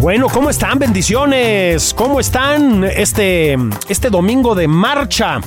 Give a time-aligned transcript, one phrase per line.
[0.00, 0.78] Bueno, ¿cómo están?
[0.78, 1.92] Bendiciones.
[1.92, 5.42] ¿Cómo están este, este domingo de marcha?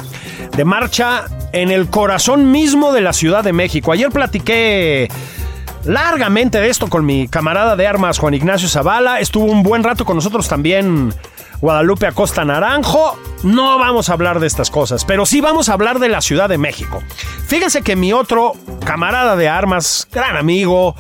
[0.56, 3.92] De marcha en el corazón mismo de la Ciudad de México.
[3.92, 5.10] Ayer platiqué
[5.86, 9.20] largamente de esto con mi camarada de armas Juan Ignacio Zavala.
[9.20, 11.12] Estuvo un buen rato con nosotros también
[11.60, 13.18] Guadalupe Acosta Naranjo.
[13.42, 16.48] No vamos a hablar de estas cosas, pero sí vamos a hablar de la Ciudad
[16.48, 17.02] de México.
[17.48, 18.54] Fíjense que mi otro
[18.86, 20.96] camarada de armas, gran amigo,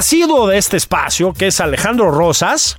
[0.00, 2.78] asiduo de este espacio, que es Alejandro Rosas.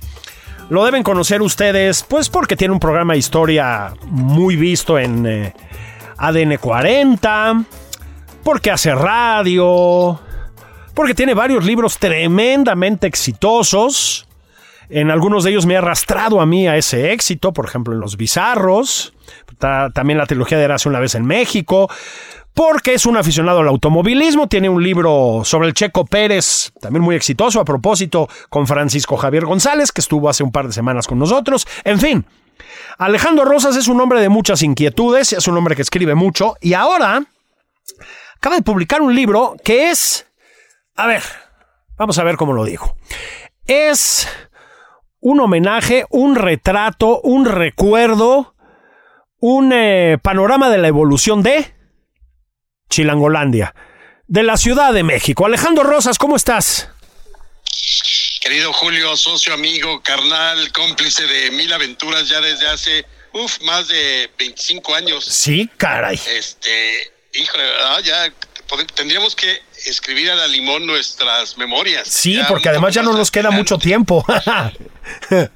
[0.70, 5.54] Lo deben conocer ustedes, pues porque tiene un programa de historia muy visto en eh,
[6.16, 7.62] ADN 40,
[8.42, 10.20] porque hace radio,
[10.94, 14.26] porque tiene varios libros tremendamente exitosos.
[14.88, 18.00] En algunos de ellos me ha arrastrado a mí a ese éxito, por ejemplo en
[18.00, 19.14] Los Bizarros,
[19.58, 21.88] ta- también la trilogía de Eraso una vez en México,
[22.54, 27.16] porque es un aficionado al automovilismo, tiene un libro sobre el Checo Pérez, también muy
[27.16, 31.18] exitoso, a propósito, con Francisco Javier González, que estuvo hace un par de semanas con
[31.18, 32.26] nosotros, en fin.
[32.98, 36.74] Alejandro Rosas es un hombre de muchas inquietudes, es un hombre que escribe mucho, y
[36.74, 37.24] ahora
[38.36, 40.26] acaba de publicar un libro que es...
[40.94, 41.22] A ver,
[41.96, 42.96] vamos a ver cómo lo digo.
[43.66, 44.28] Es
[45.20, 48.54] un homenaje, un retrato, un recuerdo,
[49.38, 51.72] un eh, panorama de la evolución de
[52.92, 53.74] Chilangolandia,
[54.28, 55.46] de la Ciudad de México.
[55.46, 56.90] Alejandro Rosas, ¿cómo estás?
[58.42, 64.30] Querido Julio, socio, amigo, carnal, cómplice de mil aventuras ya desde hace, uf, más de
[64.38, 65.24] 25 años.
[65.24, 66.20] Sí, caray.
[66.36, 68.00] Este, híjole, ¿verdad?
[68.04, 68.26] Ya
[68.68, 72.06] pod- tendríamos que escribir a la limón nuestras memorias.
[72.08, 74.22] Sí, Ya porque además ya no nos queda mucho tiempo.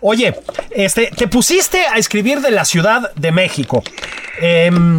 [0.00, 0.34] Oye,
[0.72, 3.84] este, te pusiste a escribir de la Ciudad de México.
[4.40, 4.98] Em,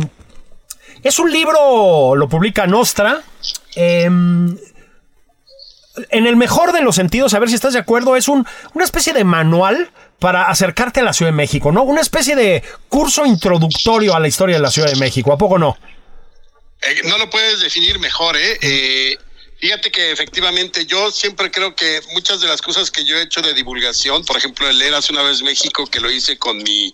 [1.04, 3.22] es un libro, lo publica Nostra.
[3.76, 4.58] em,
[6.10, 8.86] en el mejor de los sentidos, a ver si estás de acuerdo, es un, una
[8.86, 11.84] especie de manual para acercarte a la Ciudad de México, ¿no?
[11.84, 15.60] Una especie de curso introductorio a la historia de la Ciudad de México, ¿a poco
[15.60, 15.78] no?
[16.82, 18.58] Eh, no lo puedes definir mejor, ¿eh?
[18.62, 19.18] Eh,
[19.64, 23.42] Fíjate que efectivamente yo siempre creo que muchas de las cosas que yo he hecho
[23.42, 26.94] de divulgación, por ejemplo, el leer hace una vez México, que lo hice con mi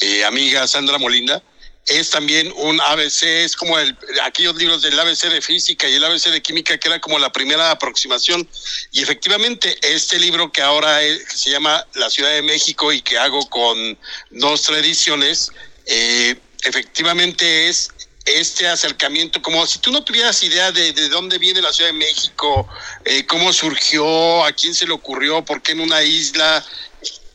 [0.00, 1.40] eh, amiga Sandra Molina,
[1.88, 6.04] es también un ABC, es como el, aquellos libros del ABC de física y el
[6.04, 8.48] ABC de química, que era como la primera aproximación.
[8.92, 11.00] Y efectivamente, este libro que ahora
[11.34, 13.98] se llama La Ciudad de México y que hago con
[14.30, 15.50] Nostra Ediciones,
[15.86, 17.90] eh, efectivamente es
[18.36, 21.96] este acercamiento, como si tú no tuvieras idea de, de dónde viene la Ciudad de
[21.96, 22.68] México,
[23.04, 26.64] eh, cómo surgió, a quién se le ocurrió, por qué en una isla.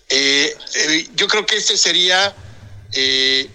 [0.10, 0.56] Eh,
[1.16, 2.36] yo creo que este sería,
[2.94, 3.50] eh,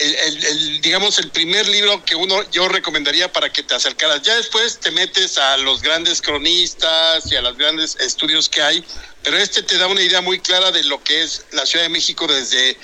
[0.00, 4.22] el, digamos, el primer libro que uno yo recomendaría para que te acercaras.
[4.22, 8.84] Ya después te metes a los grandes cronistas y a los grandes estudios que hay,
[9.22, 11.90] pero este te da una idea muy clara de lo que es la Ciudad de
[11.90, 12.76] México desde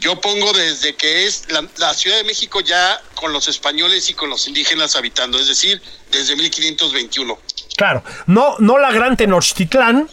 [0.00, 4.14] yo pongo desde que es la, la, Ciudad de México ya con los españoles y
[4.14, 7.36] con los indígenas habitando, es decir, desde 1521.
[7.76, 10.08] Claro, no, no la gran Tenochtitlán,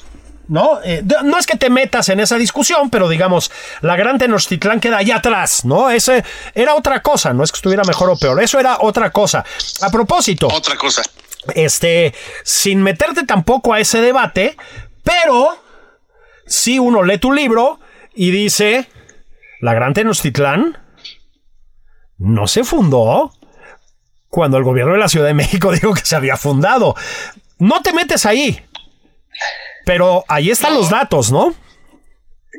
[0.47, 0.79] ¿no?
[0.83, 3.51] Eh, no es que te metas en esa discusión, pero digamos,
[3.81, 5.89] la gran Tenochtitlán queda allá atrás, ¿no?
[5.89, 9.43] Ese era otra cosa, no es que estuviera mejor o peor, eso era otra cosa.
[9.81, 10.47] A propósito.
[10.47, 11.01] Otra cosa.
[11.53, 12.13] Este,
[12.43, 14.57] sin meterte tampoco a ese debate,
[15.03, 15.57] pero
[16.47, 17.79] si uno lee tu libro
[18.13, 18.87] y dice,
[19.61, 20.77] la gran Tenochtitlán
[22.17, 23.33] no se fundó
[24.29, 26.95] cuando el gobierno de la Ciudad de México dijo que se había fundado.
[27.57, 28.64] No te metes ahí.
[29.85, 30.79] Pero ahí están no.
[30.79, 31.55] los datos, ¿no?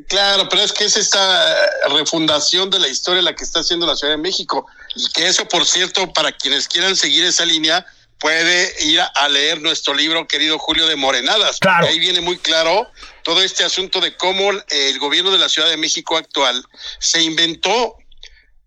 [0.08, 1.56] Claro, pero es que es esta
[1.88, 4.66] refundación de la historia la que está haciendo la Ciudad de México.
[4.94, 7.84] Y que eso, por cierto, para quienes quieran seguir esa línea,
[8.18, 11.58] puede ir a, leer nuestro libro, querido Julio de Morenadas.
[11.58, 11.86] Claro.
[11.86, 12.90] Ahí viene muy claro
[13.22, 16.62] todo este asunto de cómo el gobierno de la Ciudad de México actual
[16.98, 17.96] se inventó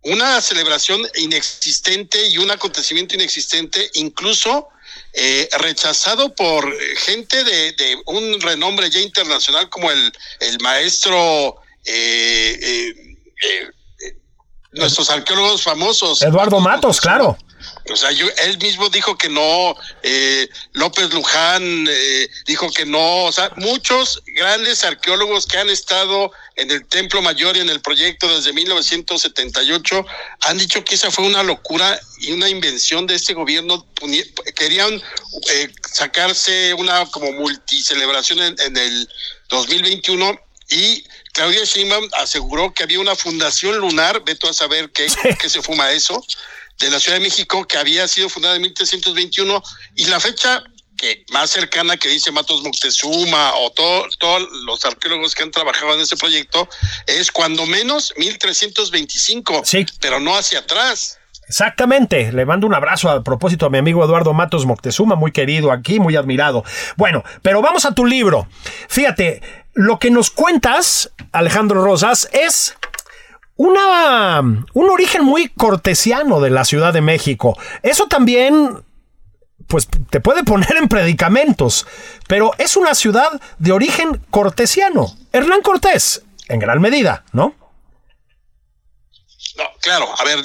[0.03, 4.69] una celebración inexistente y un acontecimiento inexistente, incluso
[5.21, 13.69] eh, rechazado por gente de, un renombre ya internacional como el, el maestro, eh, eh,
[14.71, 16.21] nuestros arqueólogos famosos.
[16.21, 17.37] Eduardo Matos, claro.
[17.91, 23.23] O sea, yo, él mismo dijo que no, eh, López Luján eh, dijo que no,
[23.25, 27.81] o sea, muchos grandes arqueólogos que han estado en el Templo Mayor y en el
[27.81, 30.05] proyecto desde 1978
[30.41, 33.85] han dicho que esa fue una locura y una invención de este gobierno.
[34.55, 35.01] Querían
[35.51, 39.09] eh, sacarse una como multicelebración en, en el
[39.49, 40.39] 2021
[40.69, 41.03] y
[41.33, 45.07] Claudia Sheinbaum aseguró que había una fundación lunar, veto a saber qué,
[45.39, 46.23] qué se fuma eso,
[46.77, 49.61] de la Ciudad de México que había sido fundada en 1321
[49.95, 50.63] y la fecha
[50.99, 54.17] que más cercana que dice Matos Moctezuma o todos
[54.65, 56.67] los arqueólogos que han trabajado en ese proyecto
[57.07, 59.85] es cuando menos 1325, sí.
[60.01, 61.17] pero no hacia atrás.
[61.47, 65.71] Exactamente, le mando un abrazo a propósito a mi amigo Eduardo Matos Moctezuma, muy querido
[65.71, 66.63] aquí, muy admirado.
[66.97, 68.47] Bueno, pero vamos a tu libro.
[68.89, 69.41] Fíjate,
[69.73, 72.75] lo que nos cuentas, Alejandro Rosas, es
[73.55, 77.57] una, un origen muy cortesiano de la Ciudad de México.
[77.81, 78.83] Eso también
[79.69, 81.85] pues te puede poner en predicamentos,
[82.27, 85.15] pero es una ciudad de origen cortesiano.
[85.31, 87.55] Hernán Cortés, en gran medida, ¿no?
[89.57, 90.43] No, claro, a ver,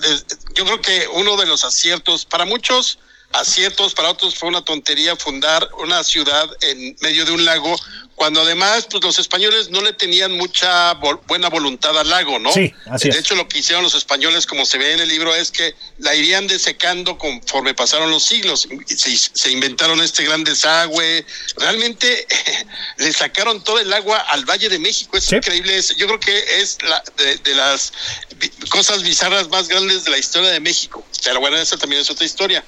[0.55, 2.99] yo creo que uno de los aciertos, para muchos
[3.33, 7.75] aciertos, para otros fue una tontería fundar una ciudad en medio de un lago
[8.15, 10.95] cuando además pues los españoles no le tenían mucha
[11.27, 12.53] buena voluntad al lago, ¿no?
[12.53, 15.35] Sí, así de hecho lo que hicieron los españoles, como se ve en el libro,
[15.35, 18.69] es que la irían desecando conforme pasaron los siglos.
[18.87, 21.27] Se, se inventaron este gran desagüe,
[21.57, 22.27] realmente
[22.99, 25.81] le sacaron todo el agua al Valle de México, es increíble.
[25.97, 27.93] Yo creo que es la, de, las
[28.69, 31.05] cosas bizarras más grandes de la historia de México.
[31.25, 32.65] Pero bueno, esa también es otra historia.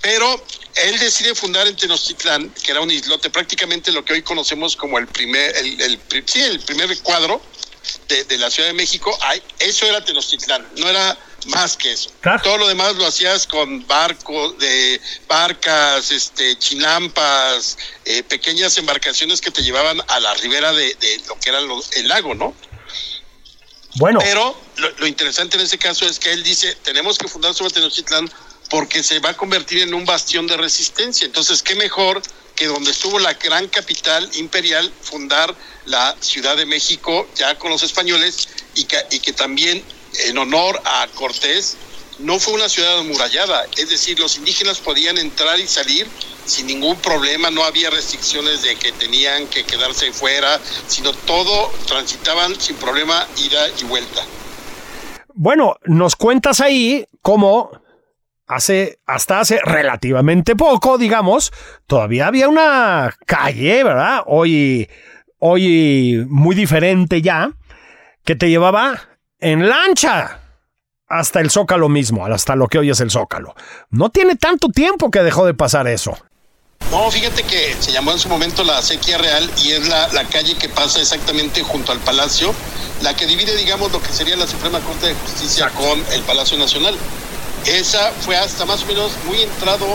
[0.00, 0.44] Pero
[0.74, 4.98] él decide fundar en Tenochtitlán, que era un islote, prácticamente lo que hoy conocemos como
[4.98, 7.40] el primer, el, el, sí, el primer cuadro
[8.08, 9.16] de, la Ciudad de México.
[9.58, 11.16] eso era Tenochtitlán, no era
[11.46, 12.10] más que eso.
[12.42, 19.50] Todo lo demás lo hacías con barcos, de barcas, este, chinampas, eh, pequeñas embarcaciones que
[19.50, 20.96] te llevaban a la ribera de,
[21.28, 22.54] lo que era el lago, ¿no?
[23.96, 24.18] Bueno.
[24.20, 27.74] Pero lo, lo, interesante en ese caso es que él dice, tenemos que fundar sobre
[27.74, 28.28] Tenochtitlán
[28.70, 31.26] porque se va a convertir en un bastión de resistencia.
[31.26, 32.22] Entonces, qué mejor
[32.54, 35.54] que donde estuvo la gran capital imperial, fundar
[35.86, 39.82] la Ciudad de México ya con los españoles y que, y que también
[40.26, 41.76] en honor a Cortés
[42.18, 46.06] no fue una ciudad amurallada, es decir, los indígenas podían entrar y salir
[46.46, 52.60] sin ningún problema, no había restricciones de que tenían que quedarse fuera, sino todo transitaban
[52.60, 54.22] sin problema ida y vuelta.
[55.32, 57.83] Bueno, nos cuentas ahí cómo
[58.46, 61.52] hace, hasta hace relativamente poco, digamos,
[61.86, 64.22] todavía había una calle, ¿verdad?
[64.26, 64.88] Hoy,
[65.38, 67.52] hoy muy diferente ya,
[68.24, 69.00] que te llevaba
[69.40, 70.40] en lancha
[71.08, 73.54] hasta el Zócalo mismo, hasta lo que hoy es el Zócalo.
[73.90, 76.16] No tiene tanto tiempo que dejó de pasar eso.
[76.90, 80.24] No, fíjate que se llamó en su momento la Sequía Real y es la, la,
[80.24, 82.54] calle que pasa exactamente junto al Palacio,
[83.02, 86.58] la que divide, digamos, lo que sería la Suprema Corte de Justicia con el Palacio
[86.58, 86.94] Nacional.
[87.66, 89.86] Esa fue hasta más o menos muy entrado,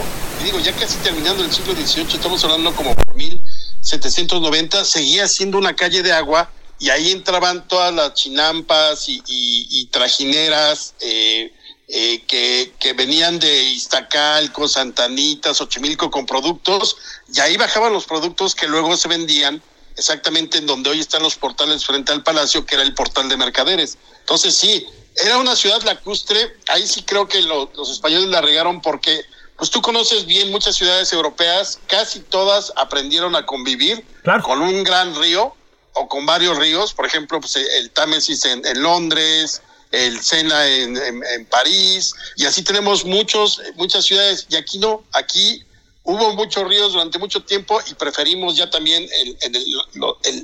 [0.44, 5.76] digo, ya casi terminando el siglo XVIII, estamos hablando como por 1790, seguía siendo una
[5.76, 11.54] calle de agua y ahí entraban todas las chinampas y, trajineras eh,
[11.90, 16.98] eh, que, que, venían de Iztacalco, Santanitas, Xochimilco con productos
[17.32, 19.62] y ahí bajaban los productos que luego se vendían
[19.96, 23.38] exactamente en donde hoy están los portales frente al palacio, que era el portal de
[23.38, 23.98] mercaderes.
[24.22, 29.26] Entonces sí, era una ciudad lacustre, ahí sí creo que los españoles la regaron porque,
[29.58, 34.06] pues tú conoces bien muchas ciudades europeas, casi todas aprendieron a convivir
[34.44, 35.54] con un gran río
[35.94, 39.62] o con varios ríos, por ejemplo, pues el Támesis en, Londres,
[39.92, 45.66] el Sena en, en, París, y así tenemos muchos, muchas ciudades, y aquí no, aquí
[46.04, 49.54] hubo muchos ríos durante mucho tiempo y preferimos ya también en,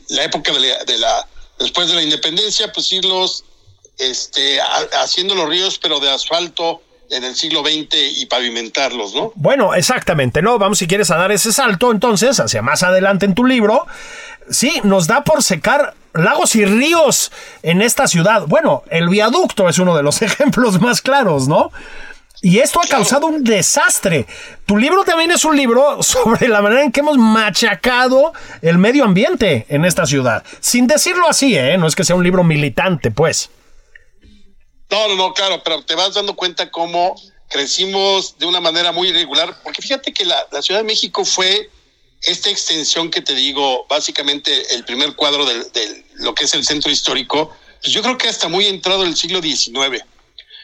[0.09, 1.27] la época de la, de la,
[1.59, 3.43] después de la independencia, pues irlos
[3.97, 4.59] este,
[5.01, 9.31] haciendo los ríos, pero de asfalto en el siglo XX y pavimentarlos, ¿no?
[9.35, 10.57] Bueno, exactamente, ¿no?
[10.57, 13.85] Vamos si quieres a dar ese salto, entonces, hacia más adelante en tu libro.
[14.49, 17.31] Sí, nos da por secar lagos y ríos
[17.63, 18.45] en esta ciudad.
[18.47, 21.71] Bueno, el viaducto es uno de los ejemplos más claros, ¿no?
[22.41, 24.27] Y esto ha causado un desastre.
[24.65, 29.03] Tu libro también es un libro sobre la manera en que hemos machacado el medio
[29.03, 30.43] ambiente en esta ciudad.
[30.59, 31.77] Sin decirlo así, ¿eh?
[31.77, 33.49] No es que sea un libro militante, pues.
[34.89, 37.15] No, no, no, claro, pero te vas dando cuenta cómo
[37.49, 41.69] crecimos de una manera muy irregular, porque fíjate que la, Ciudad de México fue
[42.21, 46.91] esta extensión que te digo, básicamente el primer cuadro de, lo que es el centro
[46.91, 50.03] histórico, pues yo creo que hasta muy entrado el siglo XIX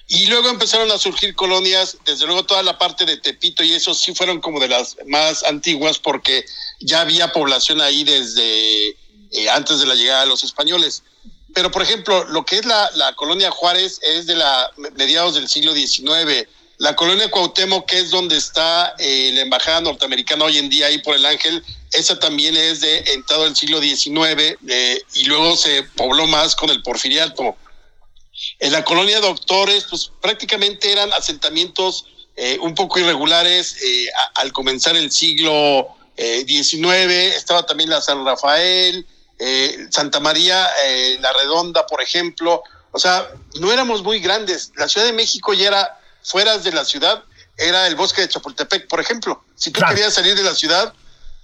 [0.08, 3.94] y luego empezaron a surgir colonias, desde luego toda la parte de Tepito y eso
[3.94, 6.44] sí fueron como de las más antiguas porque
[6.82, 11.04] ya había población ahí desde eh, antes de la llegada de los españoles.
[11.54, 15.74] Pero por ejemplo, lo que es la, colonia Juárez es de la mediados del siglo
[15.74, 16.48] XIX.
[16.78, 20.98] La colonia Cuauhtémoc, que es donde está eh, la embajada norteamericana hoy en día ahí
[21.00, 25.84] por el Ángel, esa también es de entrado del siglo XIX eh, y luego se
[25.84, 27.56] pobló más con el porfiriato.
[28.60, 32.06] En la colonia Doctores, pues prácticamente eran asentamientos
[32.36, 36.86] eh, un poco irregulares eh, al comenzar el siglo XIX.
[36.88, 39.06] Eh, estaba también la San Rafael,
[39.90, 40.70] Santa María,
[41.20, 42.64] La Redonda, por ejemplo.
[42.92, 43.28] O sea,
[43.60, 44.72] no éramos muy grandes.
[44.76, 47.24] La Ciudad de México ya era fuera de la ciudad,
[47.58, 49.44] era el bosque de Chapultepec, por ejemplo.
[49.56, 50.94] Si tú querías salir de la ciudad,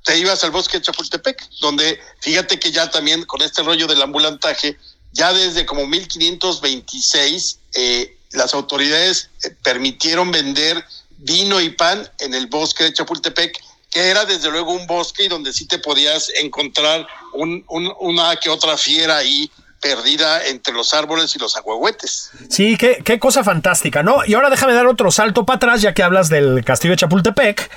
[0.03, 4.01] te ibas al bosque de Chapultepec, donde fíjate que ya también con este rollo del
[4.01, 4.77] ambulantaje,
[5.11, 10.83] ya desde como 1526 eh, las autoridades eh, permitieron vender
[11.17, 13.59] vino y pan en el bosque de Chapultepec,
[13.97, 17.65] que era desde luego un bosque y donde sí te podías encontrar un,
[17.99, 19.49] una que otra fiera ahí
[19.81, 22.29] perdida entre los árboles y los agüehuetes.
[22.47, 24.23] Sí, qué, qué cosa fantástica, ¿no?
[24.23, 27.71] Y ahora déjame dar otro salto para atrás, ya que hablas del castillo de Chapultepec.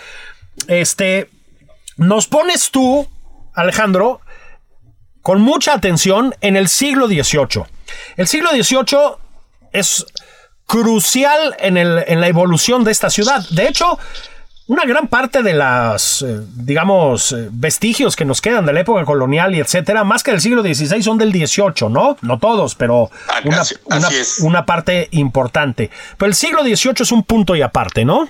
[0.68, 1.30] Este,
[1.96, 3.08] nos pones tú,
[3.54, 4.20] Alejandro,
[5.22, 7.64] con mucha atención en el siglo XVIII.
[8.18, 8.98] El siglo XVIII
[9.72, 10.04] es
[10.66, 13.42] crucial en, el, en la evolución de esta ciudad.
[13.52, 13.98] De hecho,
[14.70, 19.04] una gran parte de las, eh, digamos, eh, vestigios que nos quedan de la época
[19.04, 22.16] colonial y etcétera, más que del siglo XVI, son del XVIII, ¿no?
[22.22, 23.62] No todos, pero ah, una,
[24.40, 25.90] una, parte importante.
[26.16, 28.28] Pero el siglo XVIII es un punto y aparte, ¿no?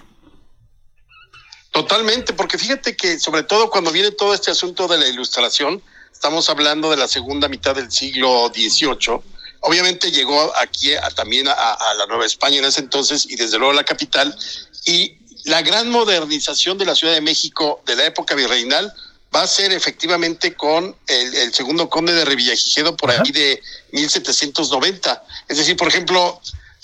[1.72, 5.82] Totalmente, porque fíjate que sobre todo cuando viene todo este asunto de la ilustración,
[6.20, 9.22] Estamos hablando de la segunda mitad del siglo XVIII.
[9.60, 13.76] Obviamente llegó aquí también a, la Nueva España en ese entonces y desde luego a
[13.76, 14.36] la capital.
[14.84, 18.92] Y la gran modernización de la Ciudad de México de la época virreinal
[19.34, 25.24] va a ser efectivamente con el, segundo conde de Revillagigedo por aquí de 1790.
[25.48, 26.40] Es decir, por ejemplo,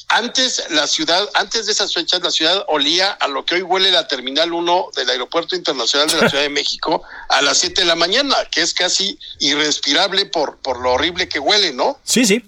[0.09, 3.91] antes la ciudad, antes de esas fechas, la ciudad olía a lo que hoy huele
[3.91, 7.87] la Terminal 1 del Aeropuerto Internacional de la Ciudad de México a las 7 de
[7.87, 11.99] la mañana, que es casi irrespirable por, por lo horrible que huele, ¿no?
[12.05, 12.45] Sí, sí.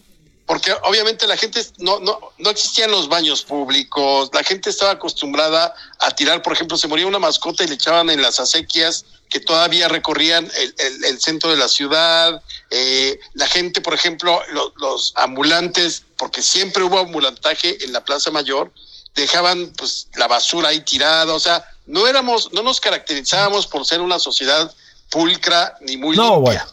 [0.49, 5.75] Porque obviamente la gente no, no, no existían los baños públicos, la gente estaba acostumbrada
[5.99, 9.41] a tirar, por ejemplo, se moría una mascota y le echaban en las acequias que
[9.41, 14.41] todavía recorrían el, centro de la ciudad, eh, la gente, por ejemplo,
[14.77, 18.73] los ambulantes, porque siempre hubo ambulantaje en la Plaza Mayor,
[19.15, 24.01] dejaban pues la basura ahí tirada, o sea, no éramos, no nos caracterizábamos por ser
[24.01, 24.75] una sociedad
[25.11, 26.67] pulcra ni muy limpia.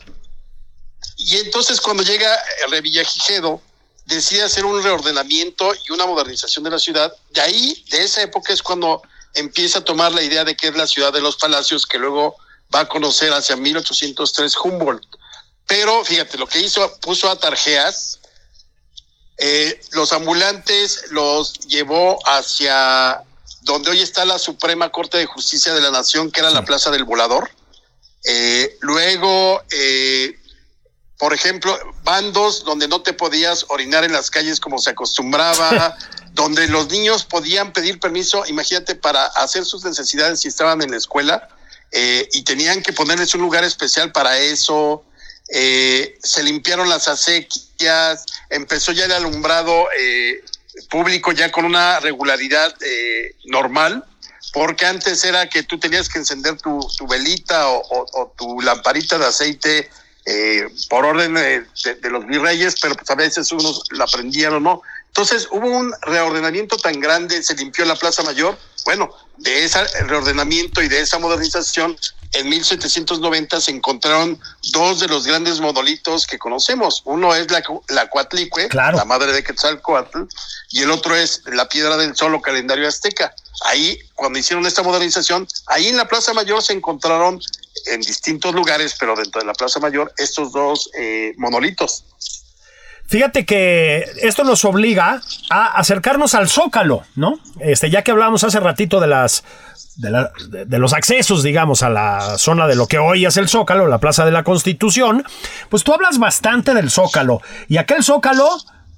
[1.17, 2.38] Y entonces cuando llega
[2.69, 3.62] Revillagigedo,
[4.05, 8.53] decide hacer un reordenamiento y una modernización de la ciudad, de ahí, de esa época
[8.53, 9.01] es cuando
[9.34, 12.36] empieza a tomar la idea de que es la ciudad de los palacios, que luego
[12.74, 15.05] va a conocer hacia 1803 Humboldt.
[15.67, 18.19] Pero fíjate, lo que hizo, puso a Tarjeas,
[19.38, 23.24] eh, los ambulantes los llevó hacia
[23.63, 26.91] donde hoy está la Suprema Corte de Justicia de la Nación, que era la Plaza
[26.91, 27.50] del Volador.
[28.24, 30.39] Eh, luego, eh,
[31.17, 35.98] por ejemplo, bandos donde no te podías orinar en las calles como se acostumbraba,
[36.34, 40.98] donde los niños podían pedir permiso, imagínate, para hacer sus necesidades si estaban en la
[40.98, 41.48] escuela
[41.91, 45.05] eh, y tenían que ponerles un lugar especial para eso.
[45.50, 50.43] Eh, se limpiaron las acequias, empezó ya el alumbrado eh,
[50.89, 52.75] público ya con una regularidad
[53.45, 54.03] normal,
[54.51, 59.89] porque antes era que tú tenías que encender tu, velita o, tu lamparita de aceite
[60.89, 61.65] por orden de,
[62.10, 64.82] los virreyes, pero pues a veces unos la prendían o no.
[65.08, 68.58] Entonces hubo un reordenamiento tan grande, se limpió la Plaza Mayor.
[68.84, 71.96] Bueno, de ese reordenamiento y de esa modernización,
[72.34, 74.39] en 1790 se encontraron
[74.74, 77.01] dos de los grandes monolitos que conocemos.
[77.05, 80.24] Uno es la, la Coatlicue, la madre de Quetzalcoatl,
[80.72, 83.34] y el otro es la Piedra del Sol o calendario azteca.
[83.65, 87.39] Ahí, cuando hicieron esta modernización, ahí en la Plaza Mayor se encontraron
[87.88, 92.06] en distintos lugares, pero dentro de la Plaza Mayor, estos dos eh, monolitos.
[93.08, 97.39] Fíjate que esto nos obliga a acercarnos al Zócalo, ¿no?
[97.60, 99.44] Este, ya que hablábamos hace ratito de las
[99.98, 104.00] de, los accesos, digamos, a la zona de lo que hoy es el Zócalo, la
[104.00, 105.24] Plaza de la Constitución,
[105.70, 107.42] pues tú hablas bastante del Zócalo.
[107.68, 108.50] Y aquel Zócalo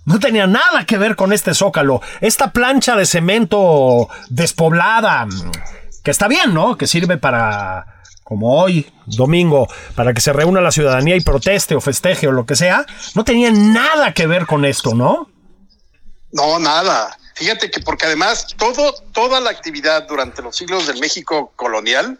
[0.05, 2.01] no tenía nada que ver con este Zócalo.
[2.21, 5.27] Esta plancha de cemento despoblada,
[6.03, 6.77] que está bien, ¿no?
[6.77, 7.96] Que sirve para
[8.27, 12.45] como hoy, domingo, para que se reúna la ciudadanía y proteste o festeje o lo
[12.45, 15.31] que sea, no tenía nada que ver con esto, ¿no?
[16.33, 17.17] No, nada.
[17.35, 22.19] Fíjate que porque además todo, toda la actividad durante los siglos del México colonial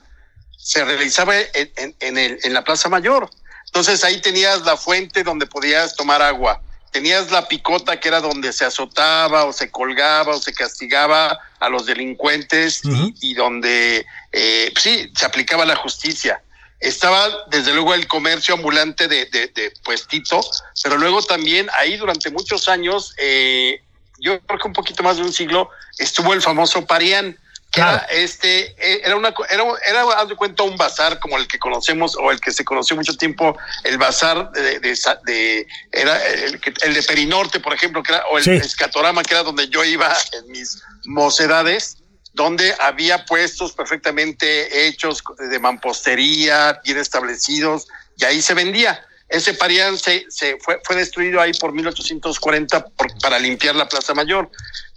[0.58, 3.30] se realizaba en, en, el, en la Plaza Mayor.
[3.66, 6.62] Entonces ahí tenías la fuente donde podías tomar agua,
[6.92, 11.70] tenías la picota que era donde se azotaba o se colgaba o se castigaba a
[11.70, 12.82] los delincuentes
[13.22, 14.06] y, donde
[14.40, 16.42] eh, sí se aplicaba la justicia.
[16.80, 20.42] Estaba desde luego el comercio ambulante de, de, de puestito,
[20.84, 23.82] pero luego también ahí durante muchos años, eh,
[24.20, 27.36] yo creo que un poquito más de un siglo, estuvo el famoso Parián
[27.74, 31.60] era este, eh, era una, era, era, haz de cuenta, un bazar como el que
[31.60, 36.94] conocemos o el que se conoció mucho tiempo, el bazar de, de, era el, el,
[36.94, 40.52] de Perinorte, por ejemplo, que era, o el Escatorama, que era donde yo iba en
[40.52, 41.98] mis mocedades,
[42.38, 49.04] donde había puestos perfectamente hechos de mampostería, bien establecidos, y ahí se vendía.
[49.28, 50.28] Ese Parián se,
[50.62, 54.52] fue, fue destruido ahí por 1840 por, para limpiar la Plaza Mayor.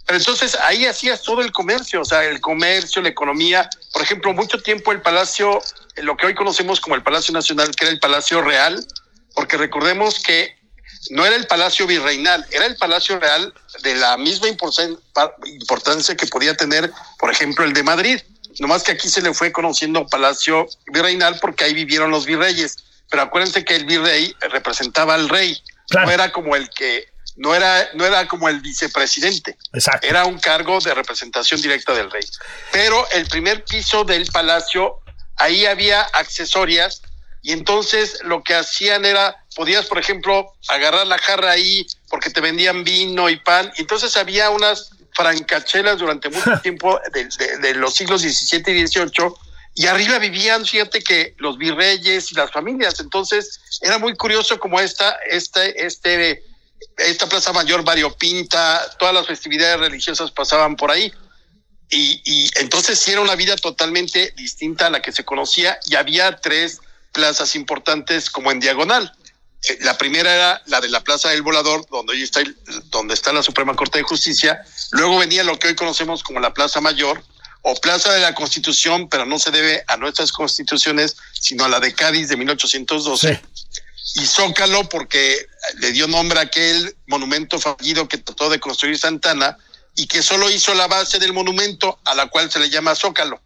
[0.05, 3.67] Pero entonces ahí hacías todo el comercio, o sea, el comercio, la economía.
[3.91, 5.61] Por ejemplo, mucho tiempo el Palacio,
[5.97, 8.85] lo que hoy conocemos como el Palacio Nacional, que era el Palacio Real,
[9.33, 10.60] porque recordemos que
[11.09, 16.55] no era el Palacio Virreinal, era el Palacio Real de la misma importancia que podía
[16.55, 18.21] tener, por ejemplo, el de Madrid.
[18.59, 22.77] Nomás que aquí se le fue conociendo Palacio Virreinal porque ahí vivieron los virreyes.
[23.09, 25.61] Pero acuérdense que el virrey representaba al rey,
[25.93, 29.57] no era como el que no era, no era como el vicepresidente.
[29.73, 30.07] Exacto.
[30.07, 32.23] Era un cargo de representación directa del rey.
[32.71, 34.99] Pero el primer piso del palacio,
[35.37, 37.01] ahí había accesorias
[37.41, 42.39] y entonces lo que hacían era, podías, por ejemplo, agarrar la jarra ahí porque te
[42.39, 43.71] vendían vino y pan.
[43.77, 47.27] Y entonces había unas francachelas durante mucho tiempo de,
[47.59, 49.33] de, los siglos XVII y XVIII
[49.73, 52.99] y arriba vivían, fíjate que los virreyes y las familias.
[52.99, 56.43] Entonces era muy curioso como esta, este, este
[56.97, 61.11] esta Plaza Mayor variopinta, todas las festividades religiosas pasaban por ahí.
[61.89, 65.95] Y, y entonces sí era una vida totalmente distinta a la que se conocía y
[65.95, 69.11] había tres plazas importantes como en diagonal.
[69.67, 72.41] Eh, la primera era la de la Plaza del Volador, donde hoy está,
[72.85, 74.63] donde está la Suprema Corte de Justicia.
[74.91, 77.23] Luego venía lo que hoy conocemos como la Plaza Mayor
[77.61, 81.79] o Plaza de la Constitución, pero no se debe a nuestras constituciones, sino a la
[81.79, 83.41] de Cádiz de 1812
[84.15, 85.47] y Zócalo porque
[85.79, 89.57] le dio nombre a aquel monumento fallido que trató de construir Santana
[89.95, 93.41] y que solo hizo la base del monumento a la cual se le llama Zócalo.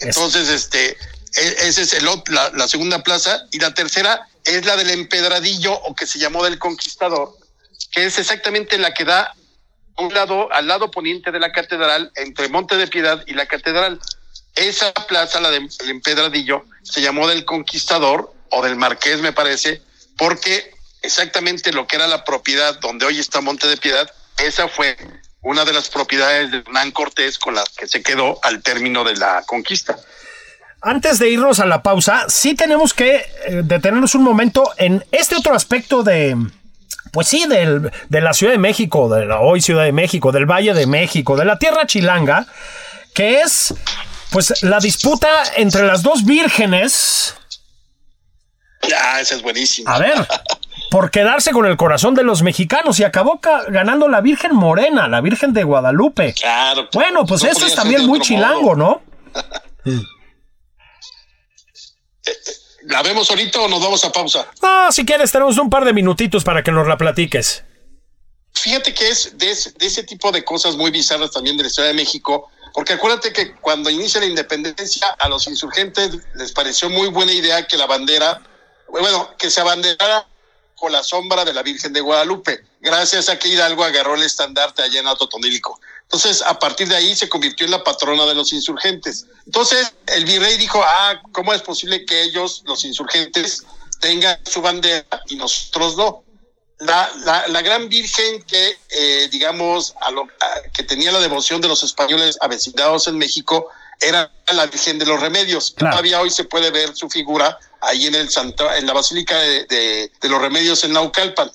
[0.00, 0.96] Entonces, este,
[1.34, 5.94] esa es el, la, la, segunda plaza y la tercera es la del empedradillo o
[5.94, 7.36] que se llamó del conquistador,
[7.92, 9.34] que es exactamente la que da
[9.98, 14.00] un lado al lado poniente de la catedral entre Monte de Piedad y la catedral.
[14.54, 19.82] Esa plaza, la del empedradillo, se llamó del conquistador o del Marqués, me parece,
[20.16, 24.96] porque exactamente lo que era la propiedad donde hoy está Monte de Piedad, esa fue
[25.42, 29.16] una de las propiedades de Hernán Cortés con las que se quedó al término de
[29.16, 29.98] la conquista.
[30.80, 35.36] Antes de irnos a la pausa, sí tenemos que eh, detenernos un momento en este
[35.36, 36.36] otro aspecto de,
[37.12, 40.46] pues sí, del, de la Ciudad de México, de la hoy Ciudad de México, del
[40.46, 42.46] Valle de México, de la Tierra Chilanga,
[43.14, 43.74] que es
[44.30, 47.34] pues la disputa entre las dos vírgenes
[48.96, 49.94] Ah, esa es buenísima.
[49.94, 50.26] A ver,
[50.90, 55.20] por quedarse con el corazón de los mexicanos y acabó ganando la Virgen Morena, la
[55.20, 56.34] Virgen de Guadalupe.
[56.34, 56.88] Claro.
[56.92, 59.02] Bueno, pues eso es también muy chilango, ¿no?
[62.82, 64.50] ¿La vemos ahorita o nos vamos a pausa?
[64.62, 67.64] Ah, si quieres, tenemos un par de minutitos para que nos la platiques.
[68.54, 71.88] Fíjate que es de, de ese tipo de cosas muy bizarras también de la Ciudad
[71.88, 77.08] de México, porque acuérdate que cuando inicia la independencia, a los insurgentes les pareció muy
[77.08, 78.42] buena idea que la bandera
[78.88, 80.26] bueno, que se abanderara
[80.76, 84.82] con la sombra de la Virgen de Guadalupe, gracias a que Hidalgo agarró el estandarte
[84.82, 85.80] allá en Totonílico.
[86.10, 89.26] Entonces, a partir de ahí se convirtió en la patrona de los insurgentes.
[89.44, 93.64] Entonces, el virrey dijo, ah, ¿cómo es posible que ellos, los insurgentes,
[94.00, 96.24] tengan su bandera y nosotros no?
[96.78, 100.26] La, la, la gran virgen que, eh, digamos, a lo,
[100.72, 103.68] que tenía la devoción de los españoles avecindados en México
[104.00, 105.74] era la Virgen de los Remedios.
[105.74, 110.10] Todavía hoy se puede ver su figura ahí en el Santa, en la Basílica de,
[110.20, 111.50] de, los Remedios en Naucalpan.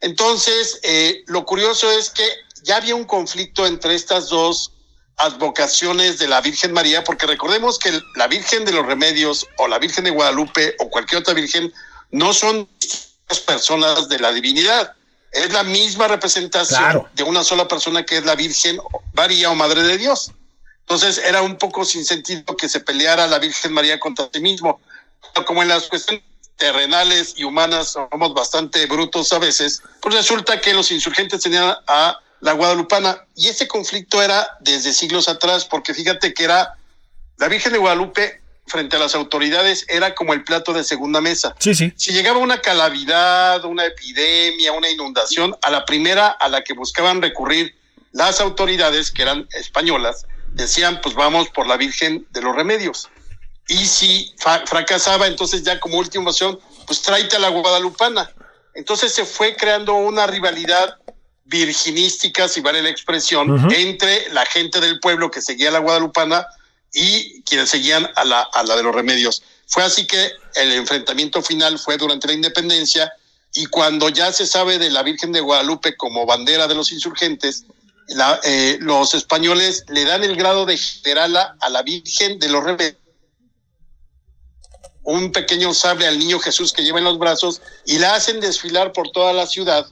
[0.00, 2.28] Entonces, eh, lo curioso es que
[2.66, 4.72] ya había un conflicto entre estas dos
[5.16, 9.78] advocaciones de la Virgen María, porque recordemos que la Virgen de los Remedios o la
[9.78, 11.72] Virgen de Guadalupe o cualquier otra Virgen
[12.10, 12.68] no son
[13.46, 14.94] personas de la divinidad.
[15.32, 18.78] Es la misma representación de una sola persona que es la Virgen
[19.14, 20.32] María o Madre de Dios.
[20.80, 24.80] Entonces era un poco sin sentido que se peleara la Virgen María contra sí mismo.
[25.46, 26.24] Como en las cuestiones
[26.56, 32.18] terrenales y humanas somos bastante brutos a veces, pues resulta que los insurgentes tenían a
[32.40, 36.74] la guadalupana y ese conflicto era desde siglos atrás, porque fíjate que era
[37.38, 41.54] la Virgen de Guadalupe frente a las autoridades era como el plato de segunda mesa.
[41.58, 41.92] Sí, sí.
[41.96, 47.22] Si llegaba una calamidad, una epidemia, una inundación, a la primera a la que buscaban
[47.22, 47.74] recurrir
[48.12, 53.08] las autoridades, que eran españolas, decían, pues vamos por la Virgen de los Remedios.
[53.68, 58.30] Y si fracasaba, entonces ya como última opción, pues tráete a la guadalupana.
[58.74, 60.98] Entonces se fue creando una rivalidad
[61.46, 66.46] virginística, si vale la expresión, entre la gente del pueblo que seguía a la guadalupana
[66.92, 69.42] y quienes seguían a la, a la de los remedios.
[69.66, 73.12] Fue así que el enfrentamiento final fue durante la independencia
[73.52, 77.64] y cuando ya se sabe de la Virgen de Guadalupe como bandera de los insurgentes,
[78.08, 82.62] la, eh, los españoles le dan el grado de generala a la Virgen de los
[82.62, 82.96] remedios
[85.06, 88.92] un pequeño sable al niño Jesús que lleva en los brazos y la hacen desfilar
[88.92, 89.86] por toda la ciudad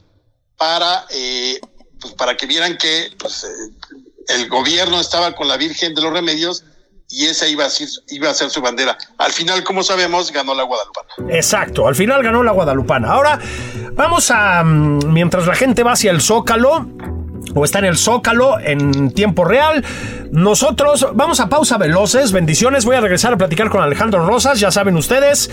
[0.57, 1.59] para, eh,
[1.99, 3.93] pues para que vieran que pues, eh,
[4.29, 6.63] el gobierno estaba con la Virgen de los Remedios
[7.09, 8.97] y esa iba a, ser, iba a ser su bandera.
[9.17, 11.09] Al final, como sabemos, ganó la Guadalupana.
[11.29, 13.11] Exacto, al final ganó la Guadalupana.
[13.11, 13.39] Ahora
[13.93, 16.87] vamos a, mm, mientras la gente va hacia el Zócalo,
[17.55, 19.83] o está en el Zócalo en tiempo real.
[20.31, 22.85] Nosotros vamos a pausa veloces, bendiciones.
[22.85, 25.49] Voy a regresar a platicar con Alejandro Rosas, ya saben ustedes,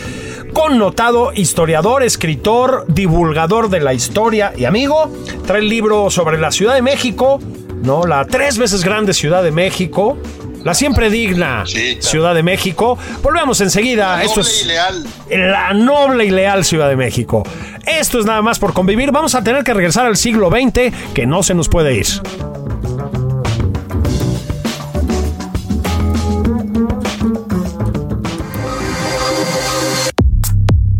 [0.53, 5.11] connotado historiador, escritor, divulgador de la historia y amigo.
[5.47, 7.41] Trae el libro sobre la Ciudad de México,
[7.83, 8.05] ¿no?
[8.05, 10.19] La tres veces grande Ciudad de México.
[10.65, 11.65] La siempre digna
[12.01, 12.99] Ciudad de México.
[13.23, 14.17] Volvemos enseguida.
[14.17, 15.07] La Esto noble es y leal.
[15.31, 17.43] la noble y leal Ciudad de México.
[17.87, 19.11] Esto es nada más por convivir.
[19.11, 22.07] Vamos a tener que regresar al siglo XX, que no se nos puede ir.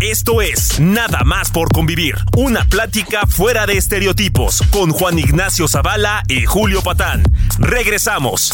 [0.01, 6.23] Esto es Nada más por convivir, una plática fuera de estereotipos con Juan Ignacio Zavala
[6.29, 7.23] y Julio Patán.
[7.59, 8.53] Regresamos.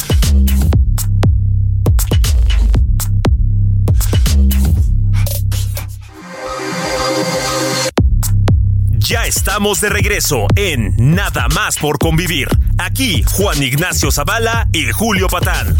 [9.08, 12.46] Ya estamos de regreso en Nada más por convivir.
[12.76, 15.74] Aquí Juan Ignacio Zavala y Julio Patán.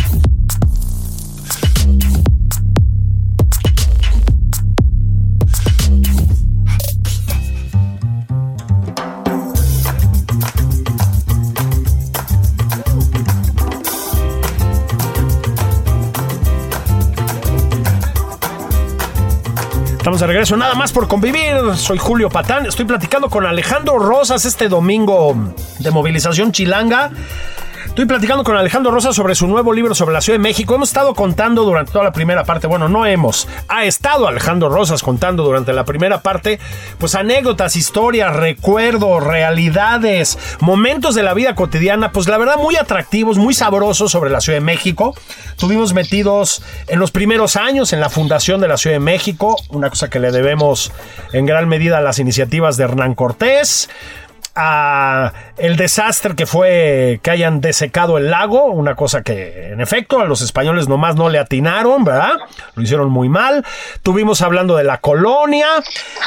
[20.09, 21.53] Estamos de regreso, nada más por convivir.
[21.77, 22.64] Soy Julio Patán.
[22.64, 25.37] Estoy platicando con Alejandro Rosas este domingo
[25.81, 27.11] de movilización chilanga.
[27.98, 30.76] Estoy platicando con Alejandro Rosas sobre su nuevo libro sobre la Ciudad de México.
[30.76, 35.02] Hemos estado contando durante toda la primera parte, bueno, no hemos, ha estado Alejandro Rosas
[35.02, 36.61] contando durante la primera parte,
[36.98, 43.37] pues anécdotas, historias, recuerdos, realidades, momentos de la vida cotidiana, pues la verdad muy atractivos,
[43.37, 45.16] muy sabrosos sobre la Ciudad de México.
[45.48, 49.90] Estuvimos metidos en los primeros años en la fundación de la Ciudad de México, una
[49.90, 50.92] cosa que le debemos
[51.32, 53.88] en gran medida a las iniciativas de Hernán Cortés
[55.57, 60.25] el desastre que fue que hayan desecado el lago, una cosa que en efecto a
[60.25, 62.35] los españoles nomás no le atinaron, ¿verdad?
[62.75, 63.64] Lo hicieron muy mal.
[64.03, 65.68] Tuvimos hablando de la colonia.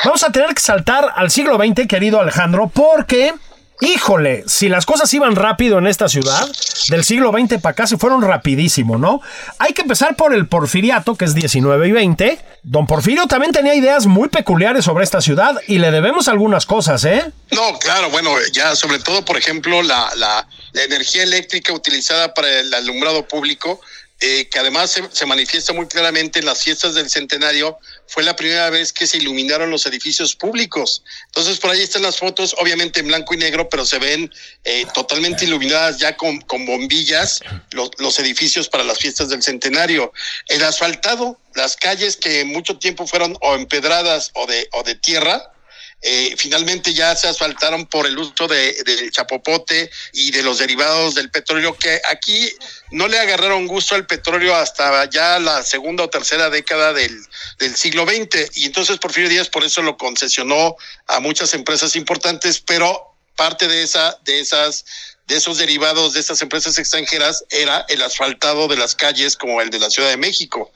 [0.05, 3.33] Vamos a tener que saltar al siglo XX, querido Alejandro, porque
[3.81, 6.47] Híjole, si las cosas iban rápido en esta ciudad,
[6.89, 9.21] del siglo XX para acá se fueron rapidísimo, ¿no?
[9.57, 12.39] Hay que empezar por el porfiriato, que es 19 y 20.
[12.61, 17.03] Don Porfirio también tenía ideas muy peculiares sobre esta ciudad y le debemos algunas cosas,
[17.05, 17.31] ¿eh?
[17.49, 22.71] No, claro, bueno, ya sobre todo, por ejemplo, la, la, energía eléctrica utilizada para el
[22.75, 23.81] alumbrado público,
[24.19, 27.79] eh, que además se, se, manifiesta muy claramente en las fiestas del centenario,
[28.11, 31.01] fue la primera vez que se iluminaron los edificios públicos.
[31.27, 34.29] Entonces, por ahí están las fotos, obviamente en blanco y negro, pero se ven
[34.65, 37.39] eh, totalmente iluminadas ya con, bombillas
[37.71, 40.11] los, los, edificios para las fiestas del centenario.
[40.49, 45.53] El asfaltado, las calles que mucho tiempo fueron o empedradas o de, o de tierra,
[46.01, 51.15] eh, finalmente ya se asfaltaron por el uso de, del chapopote y de los derivados
[51.15, 52.49] del petróleo, que aquí
[52.89, 57.15] no le agarraron gusto al petróleo hasta ya la segunda o tercera década del,
[57.59, 58.57] del siglo XX.
[58.57, 60.75] Y entonces Porfirio Díaz por eso lo concesionó
[61.07, 64.85] a muchas empresas importantes, pero parte de esa, de esas
[65.27, 69.69] de esos derivados de estas empresas extranjeras era el asfaltado de las calles como el
[69.69, 70.71] de la Ciudad de México.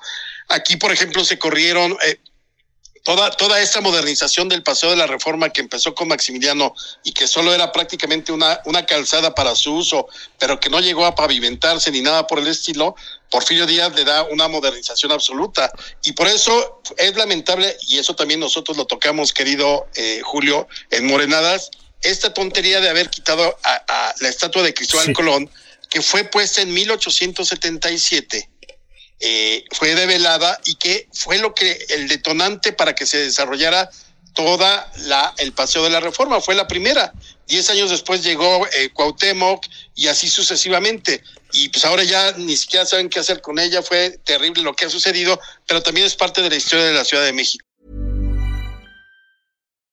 [0.47, 2.19] Aquí, por ejemplo, se corrieron eh,
[3.05, 7.27] toda, toda esta modernización del Paseo de la Reforma que empezó con Maximiliano y que
[7.27, 10.07] solo era prácticamente una, una calzada para su uso,
[10.39, 12.95] pero que no llegó a pavimentarse ni nada por el estilo,
[13.29, 15.71] Porfirio Díaz le da una modernización absoluta.
[16.03, 21.05] Y por eso es lamentable, y eso también nosotros lo tocamos, querido eh, Julio, en
[21.05, 21.69] Morenadas,
[22.01, 25.49] esta tontería de haber quitado a, la estatua de Cristóbal Colón,
[25.89, 28.49] que fue puesta en 1877,
[29.19, 33.89] eh, fue develada y que fue lo que el detonante para que se desarrollara
[34.33, 36.41] toda la el paseo de la reforma.
[36.41, 37.13] Fue la primera.
[37.47, 41.23] Diez años después llegó eh, Cuauhtémoc y así sucesivamente.
[41.53, 43.81] Y pues ahora ya ni siquiera saben qué hacer con ella.
[43.81, 47.05] Fue terrible lo que ha sucedido pero también es parte de la historia de la
[47.05, 47.65] Ciudad de México.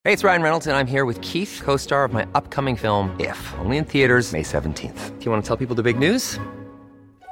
[0.05, 3.15] Hey, it's Ryan Reynolds, and I'm here with Keith, co star of my upcoming film,
[3.21, 5.17] If, only in theaters, May 17th.
[5.21, 6.41] Do you want to tell people the big news?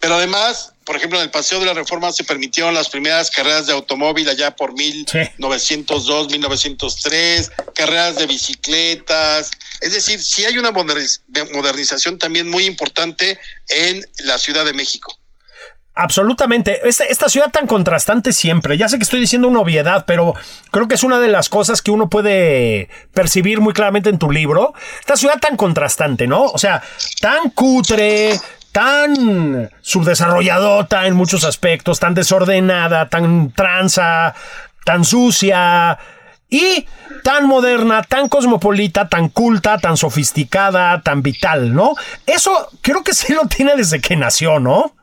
[0.00, 3.66] Pero además, por ejemplo, en el Paseo de la Reforma se permitieron las primeras carreras
[3.66, 9.50] de automóvil allá por 1902, 1903, carreras de bicicletas.
[9.80, 15.18] Es decir, sí hay una modernización también muy importante en la Ciudad de México.
[15.96, 16.88] Absolutamente.
[16.88, 18.76] Esta, esta, ciudad tan contrastante siempre.
[18.76, 20.34] Ya sé que estoy diciendo una obviedad, pero
[20.72, 24.32] creo que es una de las cosas que uno puede percibir muy claramente en tu
[24.32, 24.74] libro.
[24.98, 26.46] Esta ciudad tan contrastante, ¿no?
[26.46, 26.82] O sea,
[27.20, 28.40] tan cutre,
[28.74, 34.34] tan subdesarrolladota en muchos aspectos, tan desordenada, tan tranza,
[34.84, 35.96] tan sucia
[36.50, 36.84] y
[37.22, 41.94] tan moderna, tan cosmopolita, tan culta, tan sofisticada, tan vital, ¿no?
[42.26, 44.96] Eso creo que sí lo tiene desde que nació, ¿no?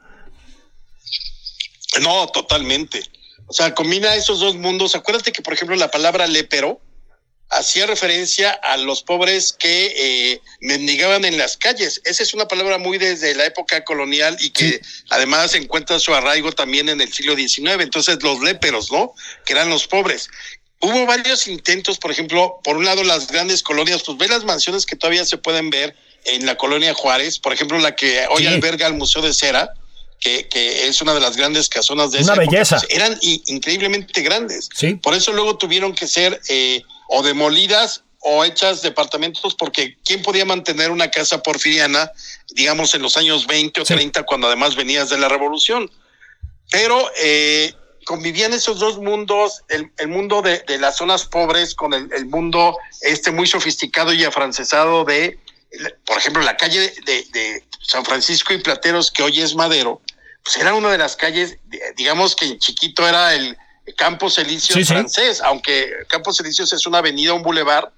[2.02, 3.02] No, totalmente.
[3.48, 4.96] O sea, combina esos dos mundos.
[4.96, 6.82] Acuérdate que, por ejemplo, la palabra lepero
[7.52, 12.02] hacía referencia a los pobres que eh, mendigaban en las calles.
[12.06, 16.54] Esa es una palabra muy desde la época colonial y que además encuentra su arraigo
[16.54, 17.82] también en el siglo XIX.
[17.82, 19.14] Entonces, los léperos, ¿no?
[19.46, 20.30] Que eran los pobres.
[20.80, 24.86] Hubo varios intentos, por ejemplo, por un lado las grandes colonias, pues ve las mansiones
[24.86, 28.88] que todavía se pueden ver en la colonia Juárez, por ejemplo, la que hoy alberga
[28.88, 29.74] el Museo de Cera,
[30.20, 32.78] que, que, es una de las grandes casonas de una esa belleza.
[32.78, 34.70] Época, pues, eran increíblemente grandes.
[34.74, 34.96] Sí.
[34.96, 36.84] Por eso luego tuvieron que ser eh,
[37.14, 42.12] o demolidas o hechas departamentos, porque ¿quién podía mantener una casa porfiriana,
[42.54, 43.94] digamos, en los años 20 o sí.
[43.96, 45.92] 30, cuando además venías de la revolución?
[46.70, 47.74] Pero eh,
[48.06, 52.28] convivían esos dos mundos, el, el mundo de, de, las zonas pobres con el, el,
[52.28, 55.38] mundo este muy sofisticado y afrancesado de,
[56.06, 60.02] por ejemplo, la calle de, de San Francisco y Plateros, que hoy es Madero,
[60.44, 61.58] pues era una de las calles,
[61.98, 63.58] digamos que en chiquito era el
[63.98, 67.92] Campos Elíseos sí, francés, aunque Campos Elíseos es una avenida, un bulevar,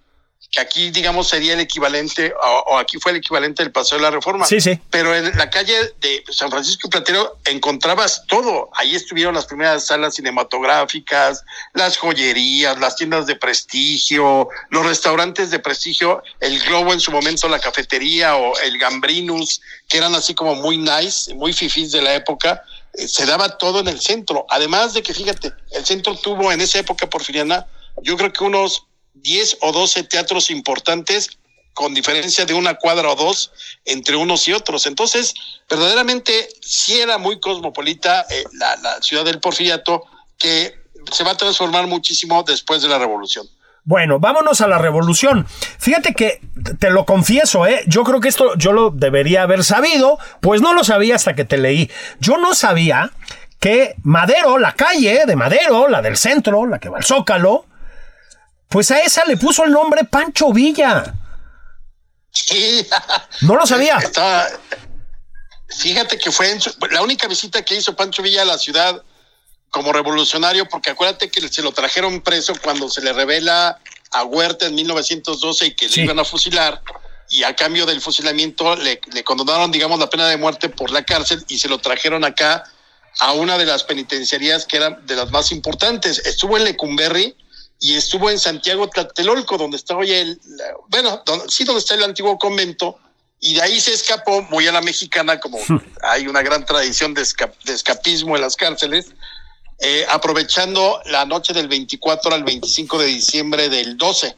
[0.53, 4.03] que aquí, digamos, sería el equivalente, o, o, aquí fue el equivalente del Paseo de
[4.03, 4.45] la Reforma.
[4.45, 4.79] Sí, sí.
[4.91, 8.69] Pero en la calle de San Francisco y Platero encontrabas todo.
[8.75, 11.43] Ahí estuvieron las primeras salas cinematográficas,
[11.73, 17.47] las joyerías, las tiendas de prestigio, los restaurantes de prestigio, el Globo en su momento,
[17.47, 22.13] la cafetería o el Gambrinus, que eran así como muy nice, muy fifís de la
[22.13, 22.61] época
[22.93, 24.45] se daba todo en el centro.
[24.49, 27.67] Además de que, fíjate, el centro tuvo en esa época porfiriana,
[28.01, 31.29] yo creo que unos 10 o 12 teatros importantes
[31.73, 33.51] con diferencia de una cuadra o dos
[33.85, 34.85] entre unos y otros.
[34.85, 35.33] Entonces,
[35.67, 40.03] verdaderamente sí era muy cosmopolita eh, la, la ciudad del porfiriato
[40.37, 40.75] que
[41.11, 43.47] se va a transformar muchísimo después de la revolución.
[43.85, 45.45] Bueno, vámonos a la revolución.
[45.77, 46.39] Fíjate que,
[46.79, 47.83] te lo confieso, ¿eh?
[47.85, 51.43] yo creo que esto yo lo debería haber sabido, pues no lo sabía hasta que
[51.43, 51.91] te leí.
[52.19, 53.11] Yo no sabía
[53.59, 57.65] que Madero, la calle de Madero, la del centro, la que va al Zócalo,
[58.69, 61.13] pues a esa le puso el nombre Pancho Villa.
[62.31, 62.87] Sí.
[63.41, 63.99] No lo sabía.
[65.67, 69.03] Fíjate que fue su, la única visita que hizo Pancho Villa a la ciudad
[69.73, 73.79] como revolucionario, porque acuérdate que se lo trajeron preso cuando se le revela
[74.11, 75.95] a Huerta en 1912 y que sí.
[75.97, 76.81] le iban a fusilar.
[77.29, 81.03] y a cambio del fusilamiento le, le condonaron, digamos, la pena de muerte por la
[81.03, 82.63] cárcel y se lo trajeron acá
[83.19, 86.19] a una de las penitenciarías que eran de las más importantes.
[86.19, 87.35] Estuvo en Lecumberri
[87.79, 90.39] y estuvo en Santiago Tlatelolco, donde está hoy el,
[90.89, 92.99] bueno, donde- sí, donde está el antiguo convento,
[93.39, 95.57] y de ahí se escapó muy a la mexicana, como
[96.03, 99.07] hay una gran tradición de, esca- de escapismo en las cárceles,
[99.79, 104.35] eh, aprovechando la noche del 24 al 25 de diciembre del 12.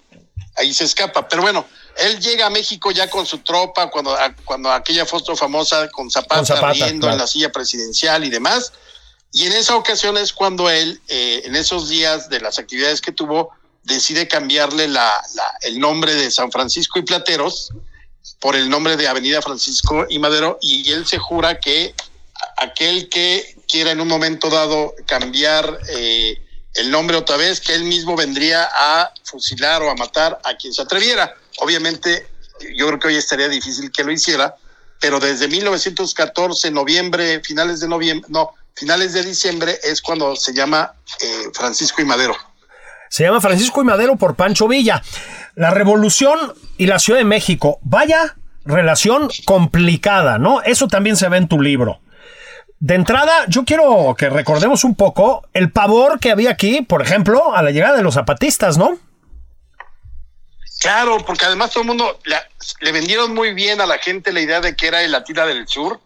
[0.58, 1.28] Ahí se escapa.
[1.28, 1.65] Pero bueno,
[1.98, 6.10] él llega a México ya con su tropa, cuando, a- cuando aquella foto famosa con
[6.10, 7.13] Zapata, Con Zapata, riendo claro.
[7.15, 8.71] en la silla presidencial y demás.
[9.32, 13.12] Y en esa ocasión es cuando él, eh, en esos días de las actividades que
[13.12, 13.52] tuvo,
[13.84, 17.69] decide cambiarle la, la- el nombre de San Francisco y Plateros
[18.39, 21.93] por el nombre de Avenida Francisco y Madero y él se jura que
[22.58, 26.42] aquel que quiera en un momento dado cambiar eh,
[26.76, 30.74] el nombre otra vez, que él mismo vendría a fusilar o a matar a quien
[30.74, 31.36] se atreviera.
[31.60, 32.26] Obviamente,
[32.74, 34.56] yo creo que hoy estaría difícil que lo hiciera,
[35.02, 40.94] pero desde 1914, noviembre, finales de noviembre, no, finales de diciembre es cuando se llama
[41.20, 42.38] eh, Francisco y Madero.
[43.10, 45.04] Se llama Francisco y Madero por Pancho Villa.
[45.56, 46.40] La revolución
[46.78, 47.80] y la Ciudad de México.
[47.82, 50.62] Vaya relación complicada, ¿no?
[50.62, 52.00] Eso también se ve en tu libro.
[52.86, 57.56] De entrada, yo quiero que recordemos un poco el pavor que había aquí, por ejemplo,
[57.56, 59.00] a la llegada de los zapatistas, ¿no?
[60.80, 62.19] Claro, porque además todo el mundo
[62.82, 65.67] le vendieron muy bien a la gente la idea de que era la tira del
[65.67, 66.00] sur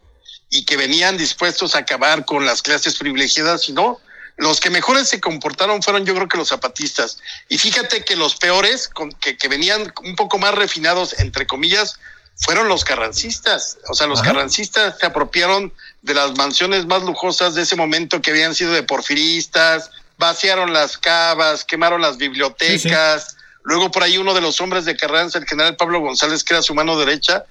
[0.49, 3.99] y que venían dispuestos a acabar con las clases privilegiadas, y no.
[4.37, 7.19] Los que mejores se comportaron fueron yo creo que los zapatistas.
[7.49, 11.99] Y fíjate que los peores, con- que, que venían un poco más refinados, entre comillas,
[12.37, 13.79] fueron los carrancistas.
[13.89, 14.31] O sea, los Ajá.
[14.31, 18.83] carrancistas se apropiaron de las mansiones más lujosas de ese momento que habían sido de
[18.83, 23.35] porfiristas, vaciaron las cavas, quemaron las bibliotecas.
[23.63, 26.61] Luego por ahí uno de los hombres de Carranza, el general Pablo González, que era
[26.61, 27.45] su mano derecha,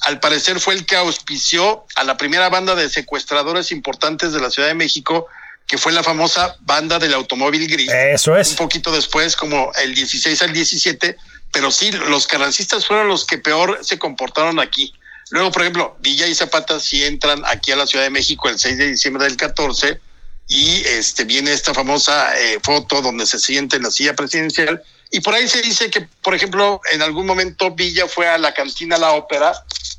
[0.00, 4.50] al parecer fue el que auspició a la primera banda de secuestradores importantes de la
[4.50, 5.26] Ciudad de México,
[5.66, 8.54] que fue la famosa banda del automóvil gris Eso un es.
[8.54, 11.16] poquito después, como el 16 al 17,
[11.52, 14.92] pero sí, los carrancistas fueron los que peor se comportaron aquí.
[15.30, 18.58] Luego, por ejemplo, Villa y Zapata sí entran aquí a la Ciudad de México el
[18.58, 20.00] 6 de diciembre del 14
[20.48, 25.20] y este viene esta famosa eh, foto donde se siente en la silla presidencial y
[25.20, 28.96] por ahí se dice que, por ejemplo, en algún momento Villa fue a la cantina
[28.98, 29.52] La Ópera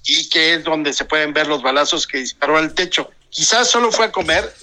[0.06, 3.10] y que es donde se pueden ver los balazos que disparó al techo.
[3.30, 4.54] Quizás solo fue a comer,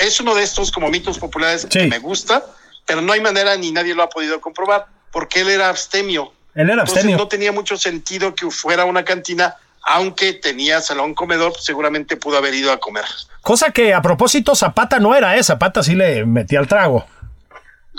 [0.00, 1.68] es uno de estos como mitos populares Sí.
[1.68, 2.46] que me gusta,
[2.86, 6.32] pero no hay manera ni nadie lo ha podido comprobar, porque él era abstemio.
[6.54, 11.54] Él era Entonces no tenía mucho sentido que fuera una cantina, aunque tenía salón comedor,
[11.58, 13.04] seguramente pudo haber ido a comer.
[13.40, 15.42] Cosa que a propósito Zapata no era, ¿eh?
[15.42, 17.06] Zapata sí le metía el trago.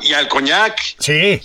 [0.02, 0.80] Y al coñac.
[1.00, 1.42] Sí.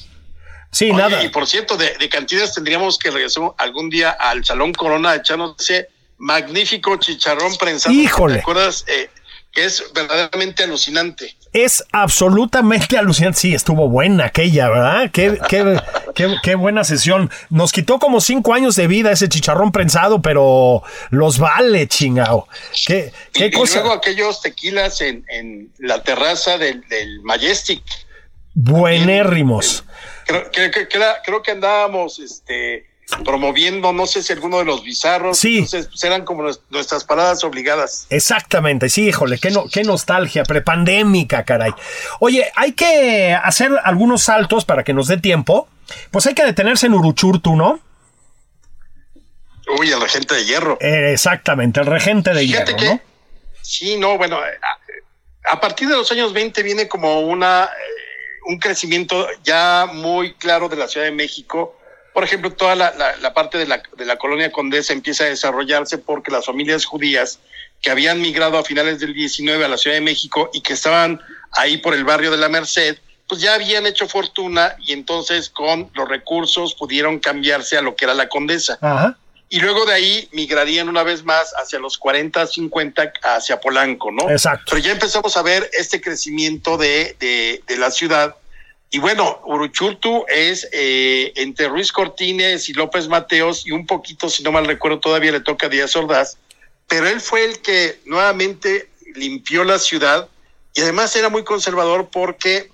[0.71, 1.25] Sí, Oye, nada.
[1.25, 5.89] Y por cierto, de, de cantinas tendríamos que regresar algún día al Salón Corona ese
[6.19, 7.95] magnífico chicharrón prensado.
[7.95, 8.35] Híjole.
[8.35, 8.85] ¿Te acuerdas?
[8.87, 9.09] Eh,
[9.53, 11.35] que es verdaderamente alucinante.
[11.65, 13.39] Es absolutamente alucinante.
[13.41, 15.11] Sí, estuvo buena aquella, ¿verdad?
[15.13, 15.81] Qué, qué,
[16.15, 17.31] qué, qué buena sesión.
[17.51, 22.47] Nos quitó como cinco años de vida ese chicharrón prensado, pero los vale, chingao.
[22.87, 23.81] Qué, qué y cosa.
[23.81, 27.83] luego aquellos tequilas en, en la terraza del, del Majestic.
[28.55, 29.85] Buenérrimos.
[30.27, 32.87] Creo, que- que- que era- creo que andábamos este,
[33.25, 35.39] promoviendo, no sé si alguno de los bizarros.
[35.39, 35.59] Sí.
[35.59, 38.07] Entonces, eran como nues- nuestras paradas obligadas.
[38.11, 41.73] Exactamente, sí, híjole, qué, no, qué nostalgia, prepandémica, caray.
[42.21, 45.69] Oye, hay que hacer algunos saltos para que nos dé tiempo.
[46.11, 47.81] Pues hay que detenerse en Uruchurtu, ¿no?
[49.79, 50.79] Uy, a la gente de hierro.
[50.81, 53.01] Eh, exactamente, el regente de Fíjate hierro, que, ¿no?
[53.63, 54.59] sí, no, bueno, eh,
[55.45, 57.69] a, a partir de los años 20 viene como una, eh,
[58.47, 61.78] un crecimiento ya muy claro de la Ciudad de México.
[62.15, 65.29] Por ejemplo, toda la, la- la parte de la, de la colonia Condesa empieza a
[65.29, 67.39] desarrollarse porque las familias judías
[67.81, 71.21] que habían migrado a finales del 19 a la Ciudad de México y que estaban
[71.53, 75.91] ahí por el barrio de la Merced, pues ya habían hecho fortuna y entonces con
[75.95, 79.17] los recursos pudieron cambiarse a lo que era la Condesa Ajá.
[79.51, 84.29] y luego de ahí migrarían una vez más hacia los 40, 50, hacia Polanco, ¿no?
[84.31, 84.65] Exacto.
[84.71, 88.35] Pero ya empezamos a ver este crecimiento de, de, de la ciudad.
[88.91, 94.43] Y bueno, Uruchurtu es eh, entre Ruiz Cortines y López Mateos, y un poquito, si
[94.43, 96.39] no mal recuerdo, todavía le toca a Díaz Ordaz,
[96.87, 100.29] pero él fue el que nuevamente limpió la ciudad
[100.75, 102.71] y además era muy conservador porque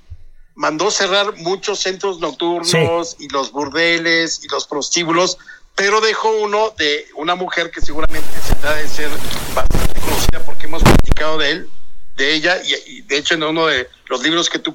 [0.54, 5.38] mandó cerrar muchos centros nocturnos y los burdeles y los prostíbulos,
[5.74, 9.10] pero dejó uno de una mujer que seguramente se da de ser
[9.52, 11.70] bastante conocida porque hemos platicado de él,
[12.16, 14.72] de ella, y, y de hecho en uno de los libros que tú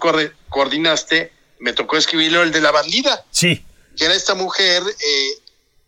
[0.49, 3.63] coordinaste, me tocó escribirlo, el de la bandida, Sí,
[3.95, 5.29] que era esta mujer eh,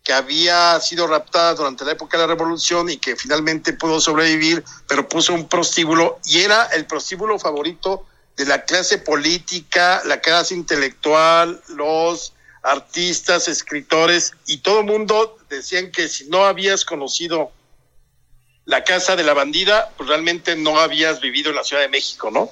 [0.04, 4.64] que había sido raptada durante la época de la revolución y que finalmente pudo sobrevivir,
[4.88, 8.06] pero puso un prostíbulo y era el prostíbulo favorito
[8.36, 15.90] de la clase política, la clase intelectual, los artistas, escritores y todo el mundo decían
[15.90, 17.52] que si no habías conocido
[18.64, 22.30] la casa de la bandida, pues realmente no habías vivido en la Ciudad de México,
[22.30, 22.50] ¿no?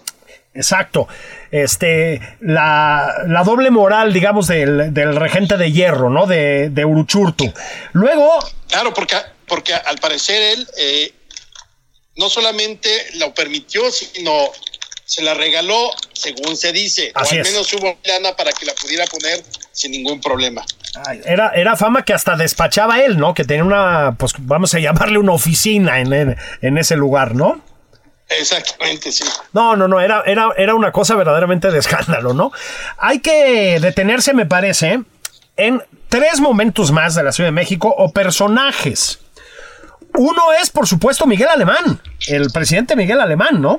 [0.54, 1.06] Exacto.
[1.50, 6.26] Este, la, la doble moral, digamos, del, del, regente de hierro, ¿no?
[6.26, 7.52] De, de Uruchurtu.
[7.92, 8.38] Luego.
[8.68, 11.12] Claro, porque, porque al parecer él eh,
[12.16, 12.88] no solamente
[13.18, 14.50] lo permitió, sino
[15.04, 17.52] se la regaló, según se dice, Así o al es.
[17.52, 19.42] menos hubo lana para que la pudiera poner
[19.72, 20.64] sin ningún problema.
[21.24, 23.34] Era, era fama que hasta despachaba él, ¿no?
[23.34, 27.60] Que tenía una, pues vamos a llamarle una oficina en, en, en ese lugar, ¿no?
[28.30, 29.24] Exactamente, sí.
[29.52, 32.52] No, no, no, era, era, era una cosa verdaderamente de escándalo, ¿no?
[32.98, 35.02] Hay que detenerse, me parece,
[35.56, 39.18] en tres momentos más de la Ciudad de México o personajes.
[40.14, 43.78] Uno es, por supuesto, Miguel Alemán, el presidente Miguel Alemán, ¿no?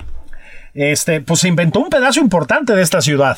[0.74, 3.38] Este, pues se inventó un pedazo importante de esta ciudad.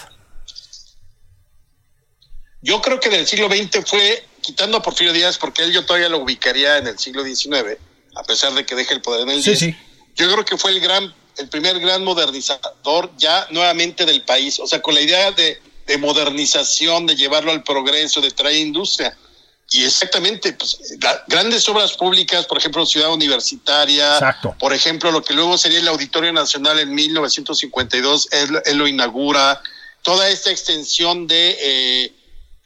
[2.61, 6.09] Yo creo que del siglo XX fue, quitando a Porfirio Díaz, porque él yo todavía
[6.09, 7.77] lo ubicaría en el siglo XIX,
[8.15, 9.75] a pesar de que deje el poder en el Sí, 10, sí.
[10.15, 14.67] Yo creo que fue el gran, el primer gran modernizador ya nuevamente del país, o
[14.67, 19.17] sea, con la idea de, de modernización, de llevarlo al progreso, de traer industria.
[19.71, 24.55] Y exactamente, pues, la- grandes obras públicas, por ejemplo, Ciudad Universitaria, Exacto.
[24.59, 29.61] por ejemplo, lo que luego sería el Auditorio Nacional en 1952, él, él lo inaugura,
[30.03, 32.12] toda esta extensión de, eh,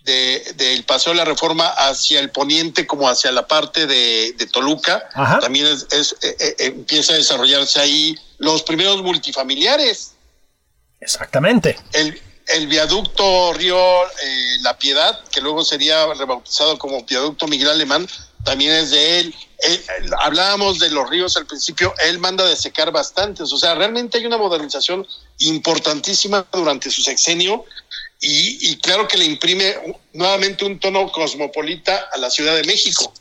[0.07, 4.47] de- del Paseo de la Reforma hacia el poniente como hacia la parte de, de
[4.47, 5.39] Toluca, Ajá.
[5.39, 10.13] también es, es- eh, eh, empieza a desarrollarse ahí los primeros multifamiliares,
[11.01, 11.77] Exactamente.
[11.93, 18.07] el, el viaducto Río eh, La Piedad, que luego sería rebautizado como viaducto Miguel Alemán,
[18.45, 19.35] también es de él.
[19.59, 23.75] Él- él- hablábamos de los ríos al principio, él manda de secar bastantes, o sea,
[23.75, 25.05] realmente hay una modernización
[25.39, 27.65] importantísima durante su sexenio
[28.19, 29.75] y, claro que le imprime
[30.13, 33.13] nuevamente un tono cosmopolita a la Ciudad de México.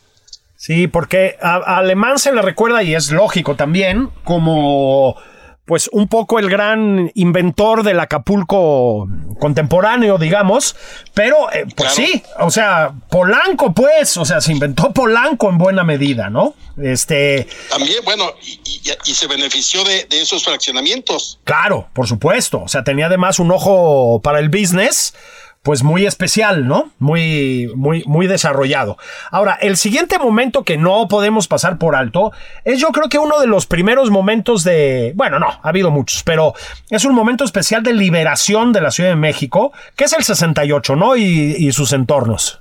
[0.57, 5.17] Sí, porque a Alemán se le recuerda, y es lógico también, como
[5.67, 9.09] pues un poco el gran inventor del Acapulco
[9.41, 10.77] contemporáneo, digamos,
[11.13, 11.95] pero eh, pues Claro.
[12.13, 16.55] sí, o sea, Polanco pues, o sea, se inventó Polanco en buena medida, ¿no?
[16.83, 21.39] Este, También, bueno, y, y- y se benefició de, de esos fraccionamientos.
[21.45, 25.15] claro, por supuesto, o sea, tenía además un ojo para el business,
[25.67, 26.93] pues muy especial, ¿no?
[27.01, 28.99] Muy, muy, muy desarrollado.
[29.33, 32.31] Ahora, el siguiente momento que no podemos pasar por alto
[32.65, 36.23] es yo creo que uno de los primeros momentos de, bueno, no, ha habido muchos,
[36.23, 36.55] pero
[36.89, 40.95] es un momento especial de liberación de la Ciudad de México, que es el 68,
[40.95, 41.17] ¿no?
[41.17, 42.61] Y, y sus entornos.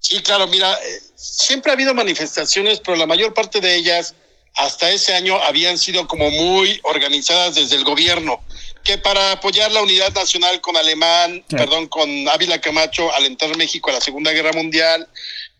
[0.00, 4.16] Sí, claro, mira, eh, siempre ha habido manifestaciones, pero la mayor parte de ellas
[4.56, 8.40] hasta ese año habían sido como muy organizadas desde el gobierno,
[8.84, 11.56] que para apoyar la unidad nacional con Alemán, Sí.
[11.56, 15.08] perdón, con Ávila Camacho al entrar México a la Segunda Guerra Mundial,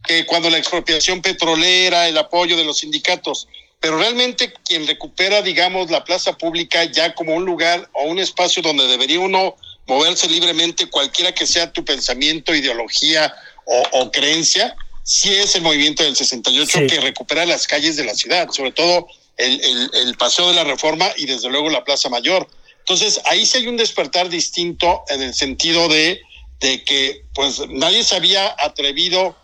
[0.06, 3.46] que cuando la expropiación petrolera, el apoyo de los sindicatos,
[3.80, 8.62] pero realmente quien recupera, digamos, la plaza pública ya como un lugar o un espacio
[8.62, 9.56] donde debería uno
[9.86, 16.02] moverse libremente, cualquiera que sea tu pensamiento, ideología o, o creencia, sí es el movimiento
[16.04, 16.86] del 68 Sí.
[16.86, 19.06] que recupera las calles de la ciudad, sobre todo
[19.36, 22.48] el, el- el Paseo de la Reforma y desde luego la Plaza Mayor.
[22.82, 26.20] Entonces, ahí sí hay un despertar distinto en el sentido de,
[26.60, 29.36] de que pues nadie se había atrevido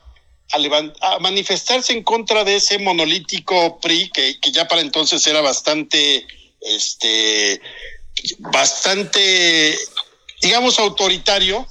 [0.53, 5.41] a, a manifestarse en contra de ese monolítico PRI que, que ya para entonces era
[5.41, 6.27] bastante,
[6.63, 7.61] este,
[8.39, 9.79] bastante,
[10.41, 11.67] digamos, autoritario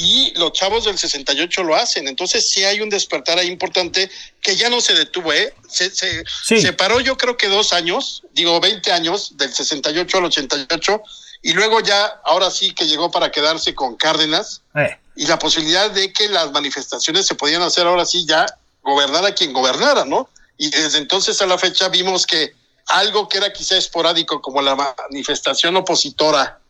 [0.00, 2.06] y los chavos del 68 lo hacen.
[2.06, 4.08] Entonces sí hay un despertar ahí importante
[4.40, 5.52] que ya no se detuvo, ¿eh?
[5.68, 6.60] Se, se, Sí.
[6.60, 11.02] se paró yo creo que dos años, digo 20 años, del 68 al 88,
[11.42, 15.90] y luego ya, ahora sí que llegó para quedarse con Cárdenas Eh, y la posibilidad
[15.90, 18.46] de que las manifestaciones se podían hacer ahora sí ya
[18.84, 20.30] gobernar a quien gobernara, ¿no?
[20.56, 22.54] Y desde entonces a la fecha vimos que
[22.86, 26.60] algo que era quizá esporádico como la manifestación opositora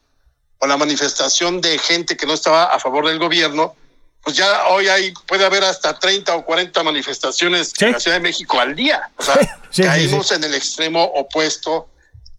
[0.59, 3.75] o la manifestación de gente que no estaba a favor del gobierno,
[4.23, 7.85] pues ya hoy hay, puede haber hasta 30 o 40 manifestaciones Sí.
[7.85, 9.11] en la Ciudad de México al día.
[9.17, 9.35] O sea,
[9.71, 11.89] Sí, sí, sí, caímos en el extremo opuesto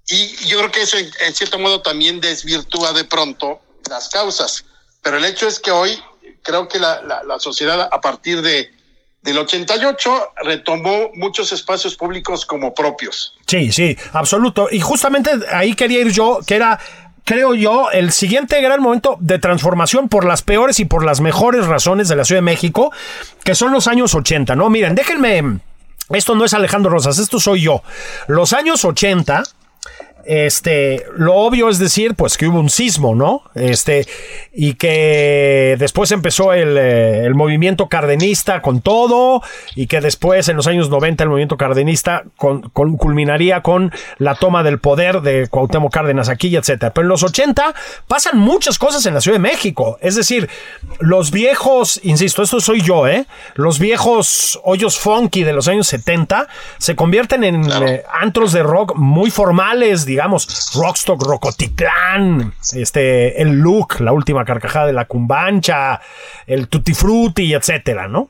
[0.08, 4.66] y yo creo que eso en, en cierto modo también desvirtúa de pronto las causas.
[5.02, 5.98] Pero el hecho es que hoy
[6.44, 8.72] creo que la, la, la sociedad a partir de
[9.22, 13.36] del 88 retomó muchos espacios públicos como propios.
[13.48, 14.70] Sí, sí, absoluto.
[14.72, 16.80] Y justamente ahí quería ir yo, que era
[17.30, 21.68] creo yo, el siguiente gran momento de transformación por las peores y por las mejores
[21.68, 22.92] razones de la Ciudad de México,
[23.44, 24.68] que son los años 80, ¿no?
[24.72, 25.60] Miren, déjenme,
[26.10, 27.84] esto no es Alejandro Rosas, esto soy yo.
[28.26, 29.44] Los años 80
[30.30, 33.42] este, lo obvio es decir, pues que hubo un sismo, ¿no?
[33.56, 34.06] Este,
[34.54, 39.42] y que después empezó el, eh, el, movimiento cardenista con todo,
[39.76, 44.36] y que después, en los años 90, el movimiento cardenista con, con, culminaría con la
[44.36, 46.94] toma del poder de Cuauhtémoc Cárdenas aquí, etcétera.
[46.94, 47.74] Pero en los 80
[48.08, 49.98] pasan muchas cosas en la Ciudad de México.
[50.00, 50.48] Es decir,
[51.00, 53.26] los viejos, insisto, esto soy yo, ¿eh?
[53.56, 58.96] Los viejos hoyos funky de los años 70 se convierten en eh, antros de rock
[58.96, 60.19] muy formales, digamos,
[60.76, 66.02] Rockstock, Rocotitlán, este, el Look, la última carcajada de la Cumbancha,
[66.48, 68.30] el Tutti Frutti, etcétera, ¿no?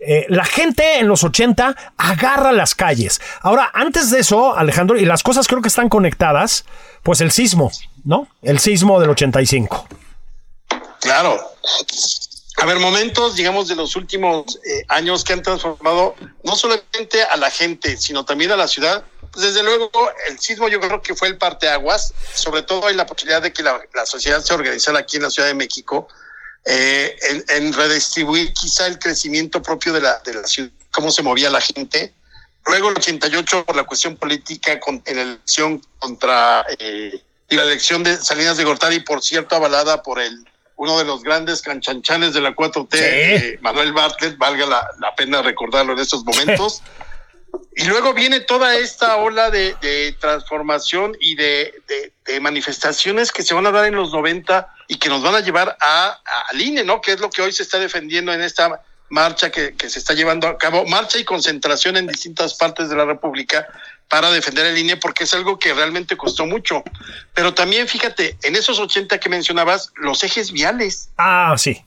[0.00, 3.20] Eh, la gente en los 80 agarra las calles.
[3.40, 6.64] Ahora, antes de eso, Alejandro, y las cosas creo que están conectadas,
[7.02, 7.70] pues el sismo,
[8.04, 8.28] ¿no?
[8.42, 9.88] El sismo del 85.
[11.00, 11.38] Claro.
[12.58, 16.14] A ver, momentos, digamos, de los últimos eh, años que han transformado
[16.44, 19.04] no solamente a la gente, sino también a la ciudad
[19.34, 19.90] pues desde luego,
[20.28, 23.64] el sismo yo creo que fue el parteaguas, sobre todo hay la posibilidad de que
[23.64, 26.06] la, sociedad se organizara aquí en la Ciudad de México,
[26.64, 27.16] eh,
[27.48, 31.60] en, redistribuir quizá el crecimiento propio de la, de la ciudad, cómo se movía la
[31.60, 32.14] gente.
[32.66, 38.04] Luego el 88 por la cuestión política con, en la elección contra eh, la elección
[38.04, 42.40] de Salinas de Gortari, por cierto, avalada por el uno de los grandes canchanchanes de
[42.40, 46.82] la 4T, eh, Manuel Bartlett, valga la, la, pena recordarlo en estos momentos.
[47.76, 51.74] Y luego viene toda esta ola de, transformación y de,
[52.40, 55.76] manifestaciones que se van a dar en los 90 y que nos van a llevar
[55.80, 57.00] a, al INE, ¿no?
[57.00, 60.48] Que es lo que hoy se está defendiendo en esta marcha que, se está llevando
[60.48, 63.66] a cabo, marcha y concentración en distintas partes de la República
[64.08, 66.82] para defender el INE, porque es algo que realmente costó mucho.
[67.34, 71.10] Pero también, fíjate, en esos 80 que mencionabas, los ejes viales.
[71.18, 71.84] Ah, sí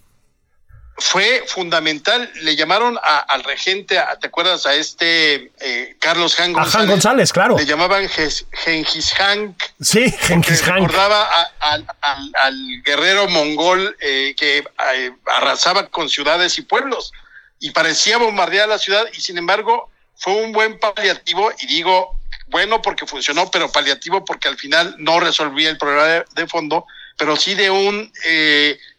[0.97, 2.29] fue fundamental.
[2.41, 4.65] Le llamaron al regente, ¿te acuerdas?
[4.65, 6.75] A este eh, Carlos Han González.
[6.75, 7.57] A Han González, claro.
[7.57, 9.55] Le llamaban Gengis Khan.
[9.79, 10.75] Sí, Gengis Khan.
[10.75, 11.29] Recordaba
[11.61, 14.57] al guerrero mongol eh, que
[14.95, 17.11] eh, arrasaba con ciudades y pueblos
[17.59, 22.17] y parecía bombardear la ciudad y sin embargo fue un buen paliativo y digo
[22.47, 26.85] bueno porque funcionó, pero paliativo porque al final no resolvía el problema de, de fondo,
[27.17, 28.11] pero sí de un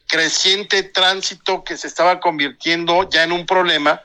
[0.08, 4.02] creciente tránsito que se estaba convirtiendo ya en un problema.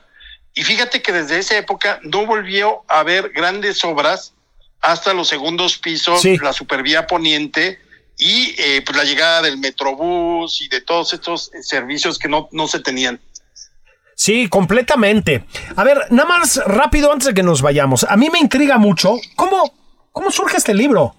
[0.54, 4.34] Y fíjate que desde esa época no volvió a haber grandes obras
[4.80, 7.80] hasta los segundos pisos, la supervía poniente
[8.16, 12.68] y eh, pues la llegada del Metrobús y de todos estos servicios que no, no
[12.68, 13.20] se tenían.
[14.14, 15.44] Sí, completamente.
[15.74, 18.04] A ver, nada más rápido antes de que nos vayamos.
[18.04, 19.72] A mí me intriga mucho cómo,
[20.12, 21.16] cómo surge este libro.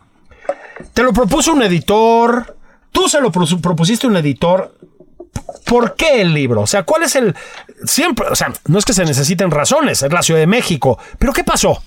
[0.93, 2.55] Te lo propuso un editor,
[2.95, 4.73] Tú se lo propusiste un editor.
[5.65, 6.61] ¿Por qué el libro?
[6.61, 7.35] O sea, ¿cuál es el...
[7.83, 11.33] Siempre, o sea, no es que se necesiten razones, es la Ciudad de México, pero
[11.33, 11.83] ¿qué pasó?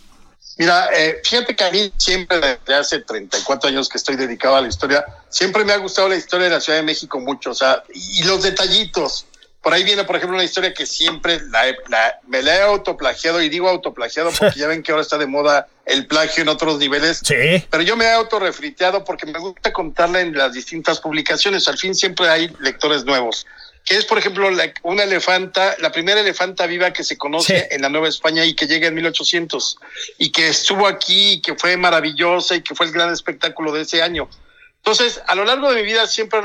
[0.59, 4.61] Mira, eh, fíjate que a mí siempre desde hace 34 años que estoy dedicado a
[4.61, 7.55] la historia, siempre me ha gustado la historia de la Ciudad de México mucho, o
[7.55, 9.25] sea, y los detallitos.
[9.63, 13.43] Por ahí viene, por ejemplo, una historia que siempre la, la, me la he autoplagiado
[13.43, 16.79] y digo autoplagiado porque ya ven que ahora está de moda el plagio en otros
[16.79, 17.21] niveles.
[17.25, 17.67] Sí.
[17.71, 21.67] Pero yo me he autorrefriteado porque me gusta contarla en las distintas publicaciones.
[21.67, 23.47] Al fin siempre hay lectores nuevos.
[23.85, 24.49] Que es, por ejemplo,
[24.83, 28.67] una elefanta, la primera elefanta viva que se conoce en la Nueva España y que
[28.67, 29.79] llega en 1800
[30.19, 33.83] y que estuvo aquí y que fue maravillosa y que fue el gran espectáculo de
[33.83, 34.29] ese año.
[34.77, 36.41] Entonces, a lo largo de mi vida siempre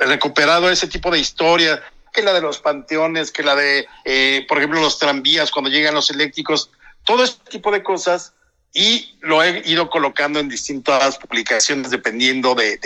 [0.00, 4.58] recuperado ese tipo de historia, que la de los panteones, que la de, eh, por
[4.58, 6.70] ejemplo, los tranvías cuando llegan los eléctricos,
[7.04, 8.32] todo este tipo de cosas
[8.72, 12.78] y lo he ido colocando en distintas publicaciones dependiendo de,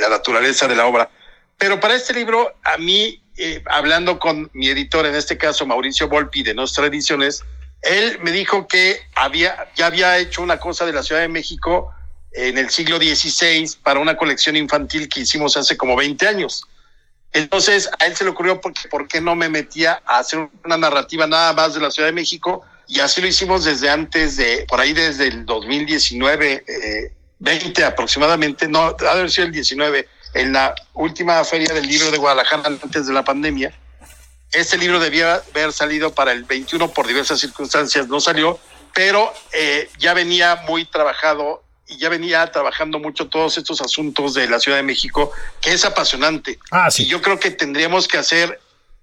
[0.00, 1.10] la naturaleza de la obra.
[1.58, 6.08] Pero para este libro, a mí, eh, hablando con mi editor, en este caso Mauricio
[6.08, 7.44] Volpi de Nuestra Ediciones,
[7.82, 11.92] él me dijo que había, ya había hecho una cosa de la Ciudad de México
[12.34, 16.64] en el siglo XVI para una colección infantil que hicimos hace como 20 años.
[17.32, 20.76] Entonces a él se le ocurrió porque por qué no me metía a hacer una
[20.76, 24.66] narrativa nada más de la Ciudad de México y así lo hicimos desde antes de,
[24.68, 30.08] por ahí desde el 2019, eh, 20 aproximadamente, no, ha de haber sido el 19,
[30.34, 33.72] en la última feria del libro de Guadalajara antes de la pandemia.
[34.50, 38.58] Este libro debía haber salido para el 21 por diversas circunstancias, no salió,
[38.94, 41.62] pero eh, ya venía muy trabajado
[41.92, 45.30] y ya venía trabajando mucho todos estos asuntos de la Ciudad de México,
[45.60, 46.58] que es apasionante.
[46.70, 47.04] Ah, sí.
[47.04, 48.60] Y yo creo que tendríamos que hacer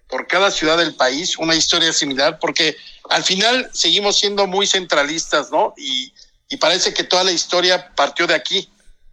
[0.08, 2.76] por cada ciudad del país una historia similar, porque
[3.10, 5.74] al final seguimos siendo muy centralistas, ¿no?
[5.78, 6.12] Y,
[6.50, 8.68] y parece que toda la historia partió de aquí.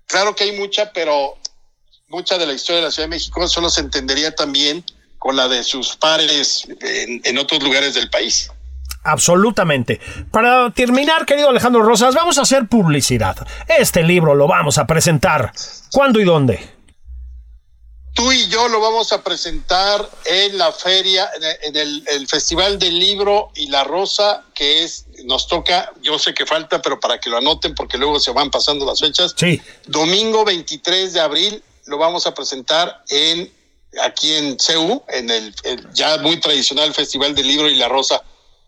[0.06, 1.36] claro que hay mucha, pero
[2.08, 4.84] mucha de la historia de la Ciudad de México solo se entendería también
[5.18, 8.48] con la de sus pares en, en otros lugares del país.
[9.06, 10.00] Absolutamente.
[10.30, 13.36] Para terminar, querido Alejandro Rosas, vamos a hacer publicidad.
[13.78, 15.52] Este libro lo vamos a presentar.
[15.92, 16.76] ¿Cuándo y dónde?
[18.14, 21.28] Tú y yo lo vamos a presentar en la feria,
[21.62, 26.32] en el, el, Festival del Libro y la Rosa, que es, nos toca, yo sé
[26.32, 29.34] que falta, pero para que lo anoten, porque luego se van pasando las fechas.
[29.36, 29.60] Sí.
[29.86, 33.52] Domingo 23 de abril lo vamos a presentar en
[34.02, 38.22] aquí en CEU, en el, el ya muy tradicional Festival del Libro y la Rosa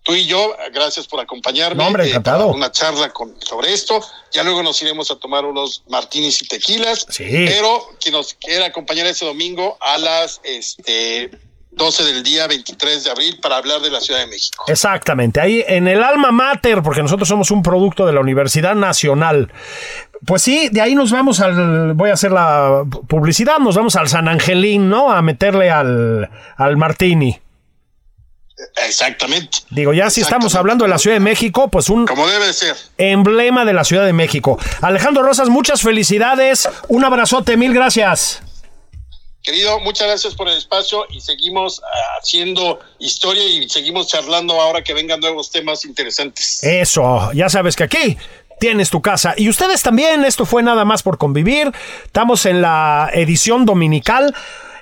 [0.09, 1.83] tú y yo, gracias por acompañarme.
[1.83, 2.51] No, hombre, encantado.
[2.51, 4.03] Eh, una charla con, sobre esto.
[4.33, 7.07] Ya luego nos iremos a tomar unos martinis y tequilas.
[7.11, 7.27] Sí.
[7.29, 11.31] Pero quien nos quiera acompañar ese domingo a las este,
[11.73, 14.65] 12 del día 23 de abril para hablar de la Ciudad de México.
[14.69, 19.53] Exactamente, ahí en el alma mater, porque nosotros somos un producto de la Universidad Nacional.
[20.25, 24.09] Pues sí, de ahí nos vamos al, voy a hacer la publicidad, nos vamos al
[24.09, 25.13] San Angelín, ¿no?
[25.13, 27.39] A meterle al, al martini.
[28.87, 29.59] Exactamente.
[29.71, 32.77] Digo, ya si estamos hablando de la Ciudad de México, pues un como debe ser.
[32.97, 34.59] Emblema de la Ciudad de México.
[34.81, 36.69] Alejandro Rosas, muchas felicidades.
[36.89, 38.43] Un abrazote, mil gracias.
[39.43, 41.81] Querido, muchas gracias por el espacio y seguimos
[42.21, 46.63] haciendo historia y seguimos charlando ahora que vengan nuevos temas interesantes.
[46.63, 48.19] Eso, ya sabes que aquí
[48.59, 49.35] tienes tu casa.
[49.37, 51.73] Y ustedes también, esto fue nada más por convivir.
[52.05, 54.35] Estamos en la edición dominical.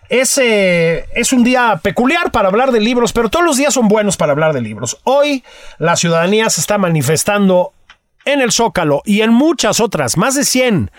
[0.08, 4.16] Es, es, un día peculiar para hablar de libros, pero todos los días son buenos
[4.16, 5.00] para hablar de libros.
[5.04, 5.42] Hoy
[5.78, 7.72] la ciudadanía se está manifestando
[8.24, 10.90] en el Zócalo y en muchas otras, más de 100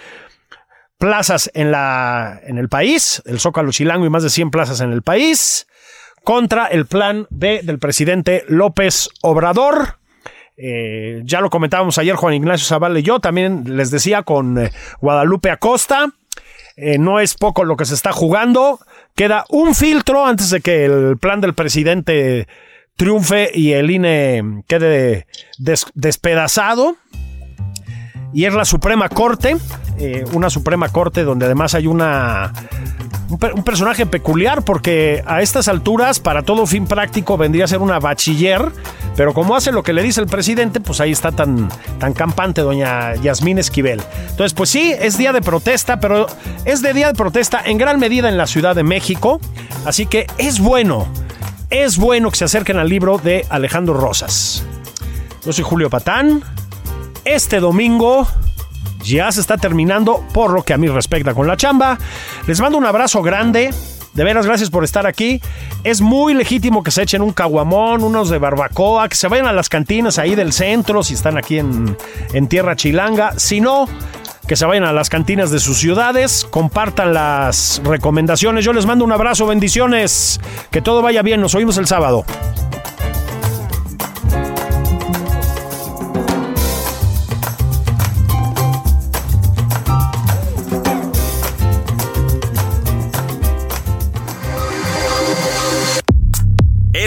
[0.98, 4.92] plazas en, la, en el país, el Zócalo Chilango y más de 100 plazas en
[4.92, 5.68] el país,
[6.24, 10.00] contra el plan B del presidente López Obrador.
[10.58, 14.72] Eh, ya lo comentábamos ayer Juan Ignacio Zavala y yo, también les decía con eh,
[15.00, 16.08] Guadalupe Acosta.
[16.76, 18.80] Eh, no es poco lo que se está jugando.
[19.18, 22.48] Queda un filtro antes de que el plan del presidente
[22.96, 25.26] triunfe y el INE quede
[25.58, 26.98] des despedazado.
[28.32, 29.58] Y es la Suprema Corte,
[29.98, 32.54] eh, una Suprema Corte donde además hay una
[33.30, 38.00] un, personaje peculiar porque a estas alturas, para todo fin práctico, vendría a ser una
[38.00, 38.72] bachiller,
[39.16, 41.70] pero como hace lo que le dice el presidente, pues ahí está tan,
[42.00, 44.02] tan campante doña Yasmín Esquivel.
[44.30, 46.28] Entonces, pues sí, es día de protesta, pero
[46.66, 49.40] es de día de protesta en gran medida en la Ciudad de México,
[49.86, 51.08] así que es bueno,
[51.70, 54.64] es bueno que se acerquen al libro de Alejandro Rosas.
[55.46, 56.44] Yo soy Julio Patán.
[57.24, 58.28] Este domingo
[59.04, 61.98] ya se está terminando por lo que a mí respecta con la chamba.
[62.48, 63.74] Les mando un abrazo grande.
[64.14, 65.40] De veras, gracias por estar aquí.
[65.84, 69.54] Es muy legítimo que se echen un caguamón, unos de barbacoa, que se vayan a
[69.54, 71.96] las cantinas ahí del centro, si están aquí en,
[72.34, 73.34] en Tierra Chilanga.
[73.38, 73.88] Si no,
[74.48, 78.66] que se vayan a las cantinas de sus ciudades, compartan las recomendaciones.
[78.66, 80.40] Yo les mando un abrazo, bendiciones.
[80.72, 81.40] Que todo vaya bien.
[81.40, 82.26] Nos oímos el sábado.